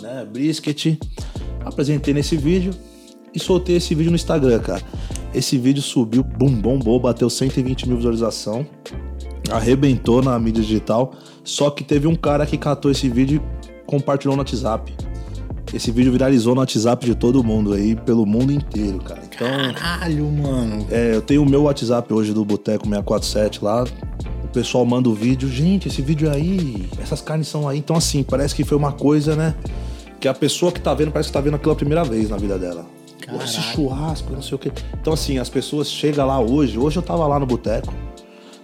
[0.00, 0.26] né?
[0.30, 0.98] Brisket.
[1.64, 2.72] Apresentei nesse vídeo
[3.34, 4.82] e soltei esse vídeo no Instagram, cara.
[5.34, 8.66] Esse vídeo subiu, bum, bombou, bateu 120 mil visualização,
[9.50, 11.12] arrebentou na mídia digital.
[11.42, 14.92] Só que teve um cara que catou esse vídeo e compartilhou no WhatsApp.
[15.72, 19.22] Esse vídeo viralizou no WhatsApp de todo mundo aí, pelo mundo inteiro, cara.
[19.24, 20.86] Então, Caralho, mano.
[20.90, 23.84] É, eu tenho o meu WhatsApp hoje do Boteco 647 lá.
[24.44, 25.48] O pessoal manda o vídeo.
[25.48, 27.78] Gente, esse vídeo aí, essas carnes são aí.
[27.78, 29.54] Então, assim, parece que foi uma coisa, né?
[30.20, 32.36] Que a pessoa que tá vendo, parece que tá vendo aquilo a primeira vez na
[32.36, 32.84] vida dela.
[33.42, 34.72] Esse churrasco, não sei o quê.
[35.00, 36.78] Então, assim, as pessoas chegam lá hoje.
[36.78, 37.92] Hoje eu tava lá no boteco.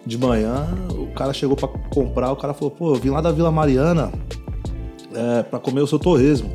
[0.04, 3.30] De manhã, o cara chegou para comprar, o cara falou, pô, eu vim lá da
[3.30, 4.10] Vila Mariana
[5.14, 6.50] é, para comer o seu torresmo.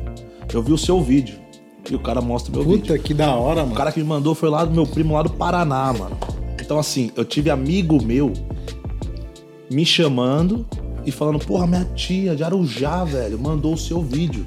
[0.52, 1.38] Eu vi o seu vídeo.
[1.88, 2.96] E o cara mostra o meu Puta, vídeo.
[2.96, 3.72] Puta, que da hora, mano.
[3.72, 6.16] O cara que me mandou foi lá do meu primo lá do Paraná, mano.
[6.60, 8.32] Então, assim, eu tive amigo meu
[9.70, 10.66] me chamando
[11.04, 14.44] e falando, porra, minha tia de Arujá, velho, mandou o seu vídeo.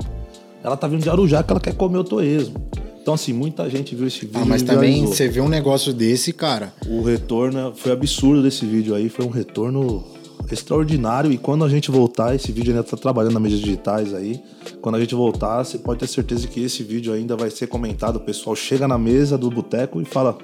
[0.63, 2.66] Ela tá vindo de Arujá que ela quer comer o torresmo.
[3.07, 4.41] Então, assim, muita gente viu esse vídeo.
[4.41, 6.73] Ah, mas também você vê um negócio desse, cara.
[6.85, 10.03] O retorno foi absurdo desse vídeo aí, foi um retorno
[10.51, 11.31] extraordinário.
[11.31, 14.41] E quando a gente voltar, esse vídeo ainda tá trabalhando nas mídias digitais aí.
[14.81, 18.17] Quando a gente voltar, você pode ter certeza que esse vídeo ainda vai ser comentado.
[18.17, 20.37] O pessoal chega na mesa do boteco e fala: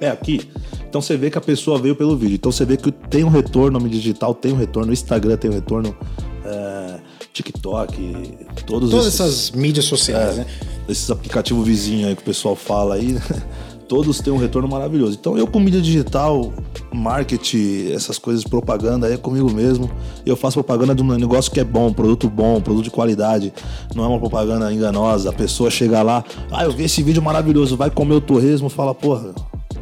[0.00, 0.48] É aqui.
[0.88, 2.36] Então você vê que a pessoa veio pelo vídeo.
[2.36, 5.36] Então você vê que tem um retorno na mídia digital, tem um retorno, o Instagram
[5.36, 5.96] tem um retorno.
[6.44, 6.78] É
[7.42, 8.36] TikTok,
[8.66, 10.46] todos Todas esses, essas mídias sociais, é, né?
[10.88, 13.22] Esses aplicativos vizinhos aí que o pessoal fala aí, né?
[13.88, 15.16] todos têm um retorno maravilhoso.
[15.18, 16.52] Então eu com mídia digital,
[16.92, 19.90] marketing, essas coisas, propaganda aí é comigo mesmo.
[20.24, 23.52] Eu faço propaganda de um negócio que é bom, produto bom, produto de qualidade.
[23.94, 25.30] Não é uma propaganda enganosa.
[25.30, 26.22] A pessoa chega lá,
[26.52, 29.34] ah, eu vi esse vídeo maravilhoso, vai comer o torresmo, fala, porra,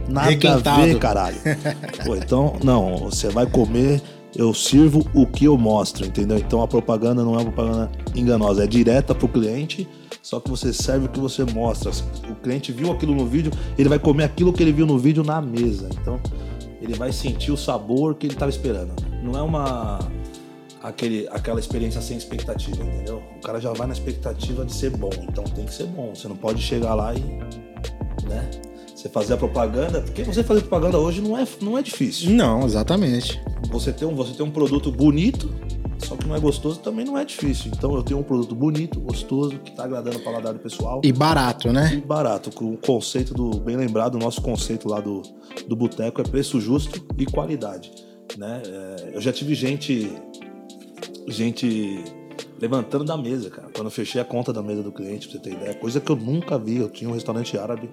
[0.09, 0.83] nada Requentado.
[0.83, 1.37] a ver, caralho.
[2.07, 4.01] Pô, então, não, você vai comer
[4.39, 6.37] eu sirvo o que eu mostro, entendeu?
[6.37, 9.89] Então a propaganda não é uma propaganda enganosa, é direta pro cliente,
[10.27, 11.89] só que você serve o que você mostra.
[12.29, 15.23] O cliente viu aquilo no vídeo, ele vai comer aquilo que ele viu no vídeo
[15.23, 15.89] na mesa.
[16.03, 16.19] Então
[16.83, 18.93] ele vai sentir o sabor que ele estava esperando.
[19.23, 20.01] Não é uma
[20.83, 23.23] aquele, aquela experiência sem expectativa, entendeu?
[23.37, 26.13] O cara já vai na expectativa de ser bom, então tem que ser bom.
[26.13, 27.21] Você não pode chegar lá e,
[28.29, 28.51] né?
[28.97, 32.33] Você fazer a propaganda, porque você fazer propaganda hoje não é, não é difícil.
[32.33, 33.41] Não, exatamente.
[33.71, 35.55] Você tem, um, você tem um produto bonito,
[36.05, 37.71] só que não é gostoso, também não é difícil.
[37.75, 41.01] Então eu tenho um produto bonito, gostoso, que está agradando o paladar do pessoal.
[41.05, 41.95] E barato, né?
[41.95, 42.51] E barato.
[42.51, 45.23] Com o conceito do, bem lembrado, o nosso conceito lá do,
[45.67, 47.93] do boteco é preço justo e qualidade.
[48.37, 48.63] Né?
[48.65, 50.11] É, eu já tive gente.
[51.29, 52.05] Gente
[52.61, 53.69] levantando da mesa, cara.
[53.75, 55.75] Quando eu fechei a conta da mesa do cliente, pra você ter ideia.
[55.75, 56.77] Coisa que eu nunca vi.
[56.77, 57.91] Eu tinha um restaurante árabe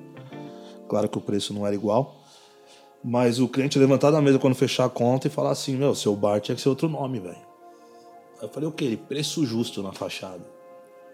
[0.93, 2.19] Claro que o preço não era igual.
[3.03, 6.15] Mas o cliente levantar da mesa quando fechar a conta e falar assim: Meu, seu
[6.15, 7.52] bar tinha que ser outro nome, velho.
[8.43, 8.99] Eu falei: O quê?
[9.07, 10.43] Preço justo na fachada.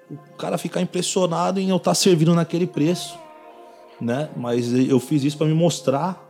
[0.10, 3.18] O cara ficar impressionado em eu estar tá servindo naquele preço,
[4.02, 4.30] né?
[4.36, 6.28] Mas eu fiz isso para me mostrar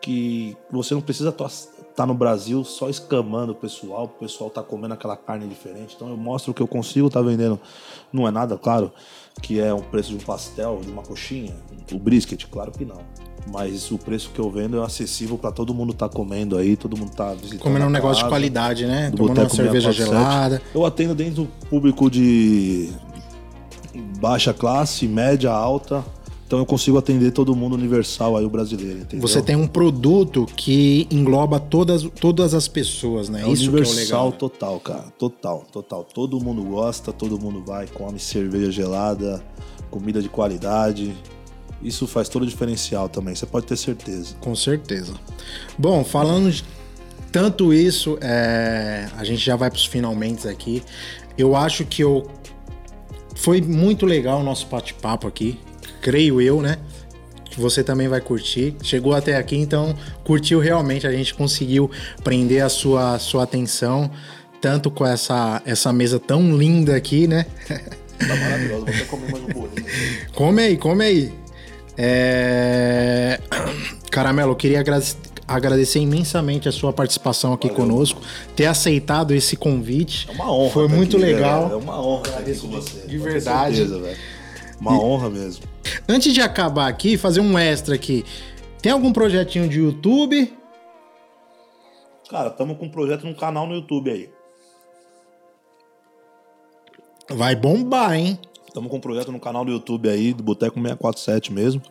[0.00, 1.50] que você não precisa estar
[1.94, 5.94] tá no Brasil só escamando o pessoal, o pessoal tá comendo aquela carne diferente.
[5.94, 7.60] Então eu mostro o que eu consigo tá vendendo.
[8.10, 8.90] Não é nada, claro
[9.42, 11.54] que é o preço de um pastel, de uma coxinha,
[11.92, 13.00] o brisket, claro que não.
[13.46, 16.96] Mas o preço que eu vendo é acessível para todo mundo tá comendo aí, todo
[16.96, 17.60] mundo tá visitando.
[17.60, 19.10] Comendo um negócio de qualidade, né?
[19.10, 20.62] Tomando uma cerveja gelada.
[20.74, 22.90] Eu atendo dentro do público de
[24.20, 26.04] baixa classe, média, alta
[26.46, 29.26] Então eu consigo atender todo mundo universal aí, o brasileiro, entendeu?
[29.26, 33.42] Você tem um produto que engloba todas, todas as pessoas, né?
[33.42, 34.30] É Isso universal que é o legal.
[34.30, 34.36] né?
[34.36, 35.04] total, cara.
[35.18, 36.04] Total, total.
[36.04, 39.42] Todo mundo gosta, todo mundo vai, come cerveja gelada,
[39.90, 41.14] comida de qualidade.
[41.82, 44.34] Isso faz todo o diferencial também, você pode ter certeza.
[44.40, 45.14] Com certeza.
[45.78, 46.64] Bom, falando de
[47.32, 50.82] tanto isso, é, a gente já vai para os finalmente aqui.
[51.38, 52.28] Eu acho que eu
[53.36, 55.58] foi muito legal o nosso bate-papo aqui,
[56.02, 56.76] creio eu, né?
[57.44, 58.76] Que você também vai curtir.
[58.82, 61.06] Chegou até aqui, então curtiu realmente.
[61.06, 61.90] A gente conseguiu
[62.22, 64.10] prender a sua, sua atenção,
[64.60, 67.46] tanto com essa, essa mesa tão linda aqui, né?
[68.18, 69.86] Tá maravilhoso, vou até comer mais um bolinho.
[70.34, 71.32] Come aí, come aí.
[71.96, 73.40] É...
[74.10, 75.16] Caramelo, eu queria agrade-
[75.46, 77.82] agradecer imensamente a sua participação aqui Valeu.
[77.82, 78.20] conosco,
[78.56, 80.28] ter aceitado esse convite.
[80.30, 80.70] É uma honra.
[80.70, 81.68] Foi muito aqui, legal.
[81.68, 81.80] velho.
[81.80, 83.06] É uma honra aqui com você.
[83.06, 83.76] de verdade.
[83.76, 84.18] certeza, velho.
[84.80, 85.64] Uma honra mesmo.
[86.08, 88.24] Antes de acabar aqui, fazer um extra aqui.
[88.80, 90.56] Tem algum projetinho de YouTube?
[92.30, 94.30] Cara, estamos com um projeto no canal no YouTube aí.
[97.28, 98.38] Vai bombar, hein?
[98.70, 101.82] Estamos com um projeto no canal do YouTube aí, do Boteco 647 mesmo.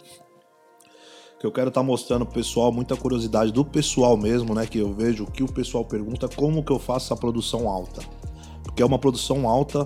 [1.37, 4.65] Que eu quero estar mostrando pro pessoal, muita curiosidade do pessoal mesmo, né?
[4.65, 8.01] Que eu vejo que o pessoal pergunta como que eu faço essa produção alta.
[8.63, 9.83] Porque é uma produção alta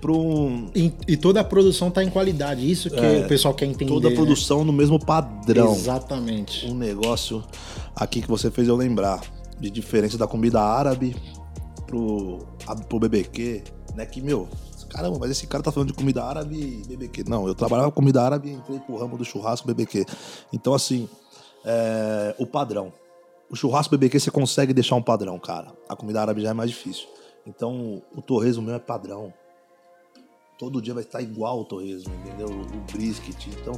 [0.00, 0.68] pro.
[0.74, 2.68] E, e toda a produção tá em qualidade.
[2.68, 3.90] Isso que É, o pessoal quer entender.
[3.90, 4.16] Toda a né?
[4.16, 5.72] produção no mesmo padrão.
[5.72, 6.66] Exatamente.
[6.66, 7.44] um negócio
[7.94, 9.20] aqui que você fez eu lembrar
[9.60, 11.14] de diferença da comida árabe
[11.86, 13.62] pro, a- pro BBQ,
[13.96, 14.06] né?
[14.06, 14.48] Que, meu,
[14.88, 17.24] caramba, mas esse cara tá falando de comida árabe e BBQ.
[17.28, 20.04] Não, eu trabalhava com comida árabe e entrei pro ramo do churrasco BBQ.
[20.52, 21.08] Então, assim,
[21.64, 22.92] é, o padrão.
[23.50, 25.72] O churrasco BBQ você consegue deixar um padrão, cara.
[25.88, 27.06] A comida árabe já é mais difícil.
[27.46, 29.32] Então, o torresmo meu é padrão.
[30.58, 32.48] Todo dia vai estar igual o torresmo, entendeu?
[32.48, 33.46] O brisket.
[33.46, 33.74] Então,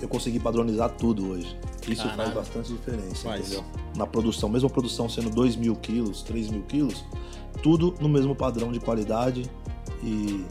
[0.00, 1.58] eu consegui padronizar tudo hoje.
[1.88, 2.34] Isso faz Caralho.
[2.34, 3.40] bastante diferença, Faz.
[3.46, 3.64] entendeu?
[3.96, 7.04] Na produção, mesmo a produção sendo 2 mil quilos, 3 mil quilos,
[7.62, 9.50] tudo no mesmo padrão de qualidade
[10.04, 10.44] e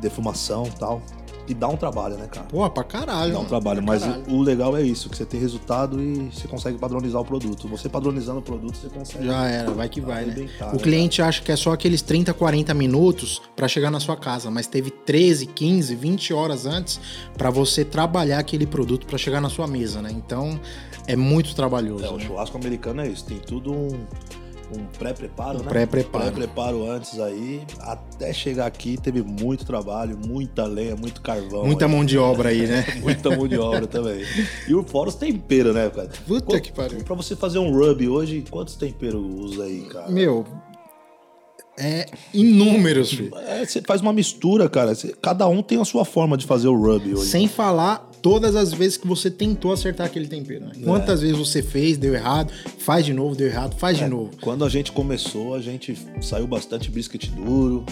[0.00, 1.02] defumação e tal.
[1.48, 2.46] E dá um trabalho, né, cara?
[2.46, 3.32] Pô, pra caralho.
[3.32, 4.32] Dá um trabalho, mas caralho.
[4.32, 7.66] o legal é isso, que você tem resultado e você consegue padronizar o produto.
[7.68, 9.26] Você padronizando o produto, você consegue.
[9.26, 10.48] Já era, vai que vai, né?
[10.60, 14.16] O né, cliente acha que é só aqueles 30, 40 minutos pra chegar na sua
[14.16, 17.00] casa, mas teve 13, 15, 20 horas antes
[17.36, 20.12] pra você trabalhar aquele produto pra chegar na sua mesa, né?
[20.12, 20.60] Então
[21.08, 22.04] é muito trabalhoso.
[22.04, 22.24] É, o né?
[22.24, 24.06] churrasco americano é isso, tem tudo um,
[24.76, 25.68] um pré-preparo, Um né?
[25.68, 26.24] pré-preparo.
[26.32, 31.64] Pré-preparo antes aí, até chegar aqui teve muito trabalho, muita lenha, muito carvão.
[31.64, 31.90] Muita aí.
[31.90, 32.84] mão de obra aí, né?
[33.02, 34.24] Muita mão de obra também.
[34.68, 36.10] E o fora os temperos, né, cara?
[36.26, 37.02] Puta que pariu.
[37.04, 40.10] Pra você fazer um rub hoje, quantos temperos usa aí, cara?
[40.10, 40.46] Meu,
[41.78, 43.32] é inúmeros, filho.
[43.46, 44.92] É, você faz uma mistura, cara.
[45.20, 47.30] Cada um tem a sua forma de fazer o rub hoje.
[47.30, 50.64] Sem falar todas as vezes que você tentou acertar aquele tempero.
[50.66, 50.72] Né?
[50.84, 54.04] Quantas vezes você fez, deu errado, faz de novo, deu errado, faz É.
[54.04, 54.30] de novo.
[54.40, 57.84] Quando a gente começou, a gente saiu bastante brisket duro,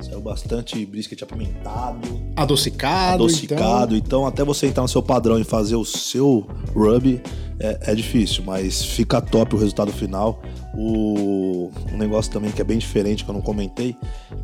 [0.00, 2.08] saiu bastante brisket apimentado.
[2.36, 3.96] Adocicado, adocicado.
[3.96, 4.26] Então...
[4.26, 7.20] até você entrar no seu padrão e fazer o seu rub
[7.60, 10.40] é, é difícil, mas fica top o resultado final.
[10.74, 13.96] O um negócio também que é bem diferente que eu não comentei,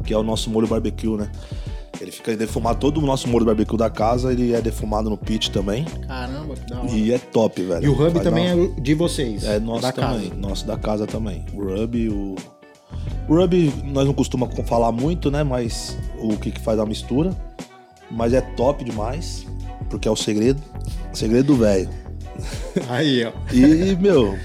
[0.05, 1.30] que é o nosso molho barbecue, né?
[2.00, 5.52] Ele fica defumado, todo o nosso molho barbecue da casa, ele é defumado no pit
[5.52, 5.86] também.
[5.88, 6.09] Então...
[6.09, 6.90] Caramba, que da hora.
[6.90, 7.84] E é top, velho.
[7.84, 9.44] E o Faz também uma- é de vocês.
[9.44, 10.40] é nosso da também, casa.
[10.40, 11.44] nosso da casa também.
[11.52, 12.34] O rub, o
[13.29, 15.43] o rub nós não costumamos falar muito, né?
[15.43, 17.35] Mas o que, que faz a mistura.
[18.11, 19.47] Mas é top demais,
[19.89, 20.62] porque é o segredo.
[21.12, 21.89] O segredo do velho.
[22.89, 23.33] Aí, ó.
[23.53, 24.37] E, meu,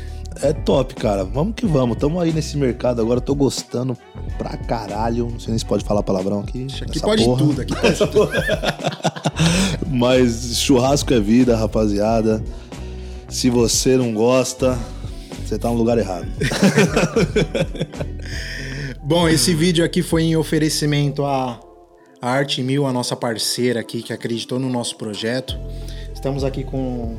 [0.41, 1.23] é top, cara.
[1.23, 1.97] Vamos que vamos.
[1.97, 3.19] Tamo aí nesse mercado agora.
[3.19, 3.97] Tô gostando
[4.37, 5.29] pra caralho.
[5.29, 6.67] Não sei nem se pode falar palavrão aqui.
[6.81, 7.37] Aqui pode porra.
[7.37, 8.29] tudo, aqui pode tudo.
[9.87, 12.43] Mas churrasco é vida, rapaziada.
[13.27, 14.77] Se você não gosta,
[15.45, 16.27] você tá no lugar errado.
[19.01, 21.59] Bom, esse vídeo aqui foi em oferecimento à
[22.21, 25.57] Arte Mil, a nossa parceira aqui que acreditou no nosso projeto.
[26.13, 27.17] Estamos aqui com,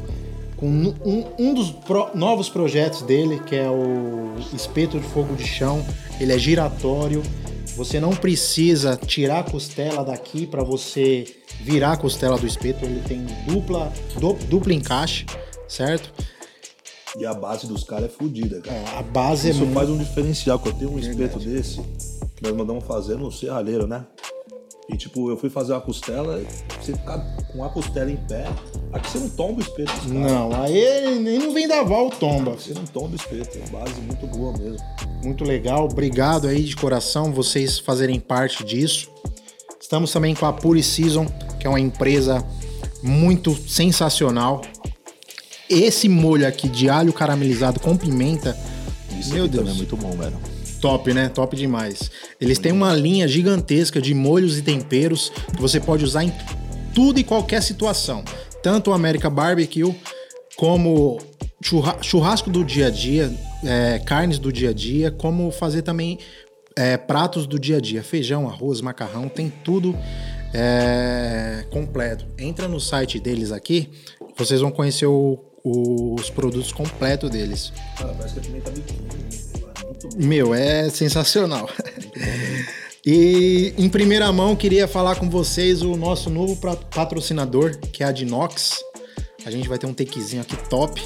[0.57, 5.47] com um, um dos pro- novos projetos dele, que é o espeto de fogo de
[5.47, 5.85] chão.
[6.20, 7.22] Ele é giratório.
[7.76, 11.24] Você não precisa tirar a costela daqui para você
[11.62, 12.85] virar a costela do espeto.
[12.85, 14.35] Ele tem dupla, du-
[14.70, 15.24] encaixe,
[15.66, 16.12] certo?
[17.19, 18.77] E a base dos caras é fodida, cara.
[18.77, 19.75] É, a base é Isso muito...
[19.75, 21.81] faz um diferencial, que eu tenho um espeto desse,
[22.37, 24.07] que nós mandamos fazer no serralheiro, né?
[24.89, 26.43] E tipo, eu fui fazer uma costela,
[26.81, 27.19] você ficar
[27.53, 28.47] com a costela em pé,
[28.93, 30.33] aqui você não tomba o espeto dos caras.
[30.33, 32.53] Não, aí ele não vem da Val tomba.
[32.53, 34.79] Você não tomba o espeto, é uma base muito boa mesmo.
[35.23, 39.09] Muito legal, obrigado aí de coração vocês fazerem parte disso.
[39.81, 41.27] Estamos também com a Puri Season,
[41.59, 42.45] que é uma empresa
[43.03, 44.63] muito sensacional.
[45.71, 48.57] Esse molho aqui de alho caramelizado com pimenta,
[49.18, 49.68] Isso Meu Deus.
[49.71, 50.37] é muito bom, velho.
[50.81, 51.29] top, né?
[51.29, 52.11] Top demais.
[52.41, 56.33] Eles têm uma linha gigantesca de molhos e temperos que você pode usar em
[56.95, 58.25] tudo e qualquer situação.
[58.62, 59.95] Tanto o America Barbecue
[60.57, 61.18] como
[61.62, 63.31] churra- churrasco do dia a dia,
[63.62, 66.18] é, carnes do dia a dia, como fazer também
[66.77, 68.03] é, pratos do dia a dia.
[68.03, 69.95] Feijão, arroz, macarrão, tem tudo
[70.55, 72.27] é, completo.
[72.39, 73.91] Entra no site deles aqui,
[74.37, 77.73] vocês vão conhecer o- os produtos completos deles.
[77.99, 79.09] Cara, parece que a pimenta biquíni.
[80.17, 81.69] Meu, é sensacional.
[83.05, 86.57] E em primeira mão queria falar com vocês o nosso novo
[86.95, 88.79] patrocinador, que é a Dinox.
[89.45, 91.01] A gente vai ter um takezinho aqui top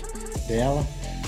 [0.49, 0.85] dela.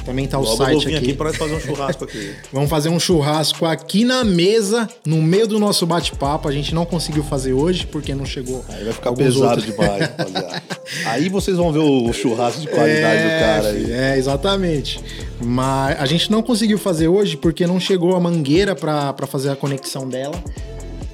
[0.06, 0.96] Também tá o Logo site aqui.
[1.10, 2.32] aqui nós fazer um churrasco aqui.
[2.52, 6.48] Vamos fazer um churrasco aqui na mesa, no meio do nosso bate-papo.
[6.48, 8.64] A gente não conseguiu fazer hoje porque não chegou.
[8.68, 9.64] Aí vai ficar pesado outros.
[9.64, 10.62] demais, rapaziada.
[11.06, 13.80] Aí vocês vão ver o churrasco de qualidade do cara aí.
[13.80, 15.00] filho, É, exatamente.
[15.44, 19.56] Mas a gente não conseguiu fazer hoje porque não chegou a mangueira pra fazer a
[19.56, 20.40] conexão dela.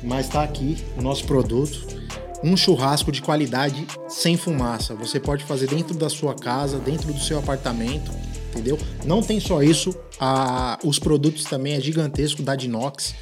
[0.02, 1.86] Mas tá aqui o nosso produto.
[2.44, 4.94] Um churrasco de qualidade sem fumaça.
[4.96, 8.10] Você pode fazer dentro da sua casa, dentro do seu apartamento,
[8.52, 8.78] entendeu?
[9.04, 13.14] Não tem só isso, a- os produtos também é gigantesco da Dinox.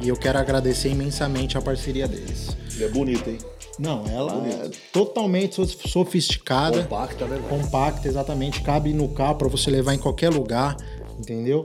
[0.00, 2.48] E eu quero agradecer imensamente a parceria deles.
[2.74, 3.38] Ele é bonito, hein?
[3.78, 9.68] Não, ela é totalmente so- sofisticada Compacta, né, compacta, exatamente, cabe no carro para você
[9.70, 10.76] levar em qualquer lugar,
[11.18, 11.64] entendeu?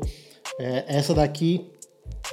[0.60, 1.70] É, essa daqui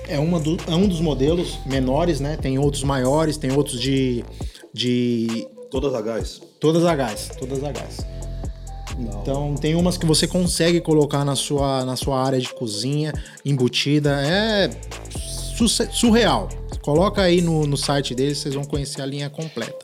[0.09, 2.37] é, uma do- é um dos modelos menores, né?
[2.41, 4.25] Tem outros maiores, tem outros de,
[4.73, 6.41] de Todas a gás.
[6.61, 7.99] todas a gás, todas a gás.
[8.99, 13.13] Então tem umas que você consegue colocar na sua, na sua área de cozinha,
[13.45, 14.71] embutida, é
[15.57, 16.49] su- surreal.
[16.81, 19.75] Coloca aí no, no site deles, vocês vão conhecer a linha completa.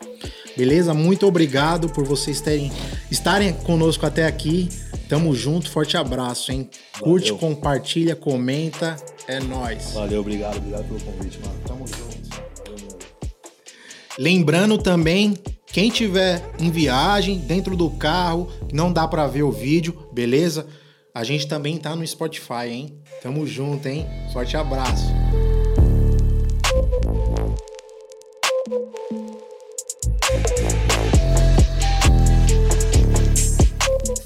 [0.56, 0.94] Beleza?
[0.94, 2.70] Muito obrigado por vocês terem,
[3.10, 4.68] estarem conosco até aqui.
[5.08, 6.70] Tamo junto, forte abraço, hein?
[7.00, 7.38] Curte, Valeu.
[7.54, 8.96] compartilha, comenta.
[9.28, 9.92] É nóis.
[9.92, 11.60] Valeu, obrigado, obrigado pelo convite, mano.
[11.66, 12.12] Tamo junto.
[14.18, 15.34] Lembrando também,
[15.72, 20.68] quem tiver em viagem, dentro do carro, não dá pra ver o vídeo, beleza?
[21.14, 23.02] A gente também tá no Spotify, hein?
[23.22, 24.06] Tamo junto, hein?
[24.34, 25.06] Forte abraço.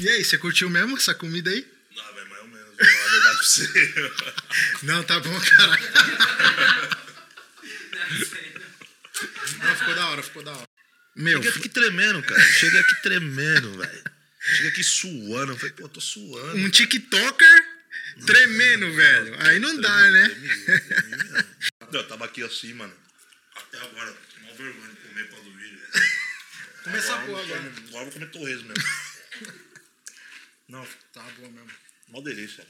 [0.01, 1.65] E aí, você curtiu mesmo essa comida aí?
[1.97, 2.67] Não, velho, mais ou menos.
[2.77, 3.67] Vou falar a verdade pra você.
[4.83, 5.79] Não, tá bom, cara.
[9.63, 10.76] Não, ficou da hora, ficou da hora.
[11.17, 12.41] Meu, Cheguei aqui tremendo, cara.
[12.43, 14.05] Cheguei aqui tremendo, velho.
[14.41, 15.53] Cheguei aqui suando.
[15.53, 16.57] Eu falei, pô, tô suando.
[16.59, 17.65] um TikToker
[18.27, 19.37] tremendo, velho.
[19.47, 20.31] Aí não dá, né?
[21.93, 22.95] Eu tava aqui assim, mano.
[23.57, 24.15] Até agora.
[24.43, 25.81] Mó vergonha de comer causa do vídeo.
[26.85, 27.61] Começa a vou- agora.
[27.61, 29.57] Agora eu vou comer torresmo mesmo.
[30.69, 31.71] Não, Tá bom mesmo.
[32.09, 32.67] mó delícia.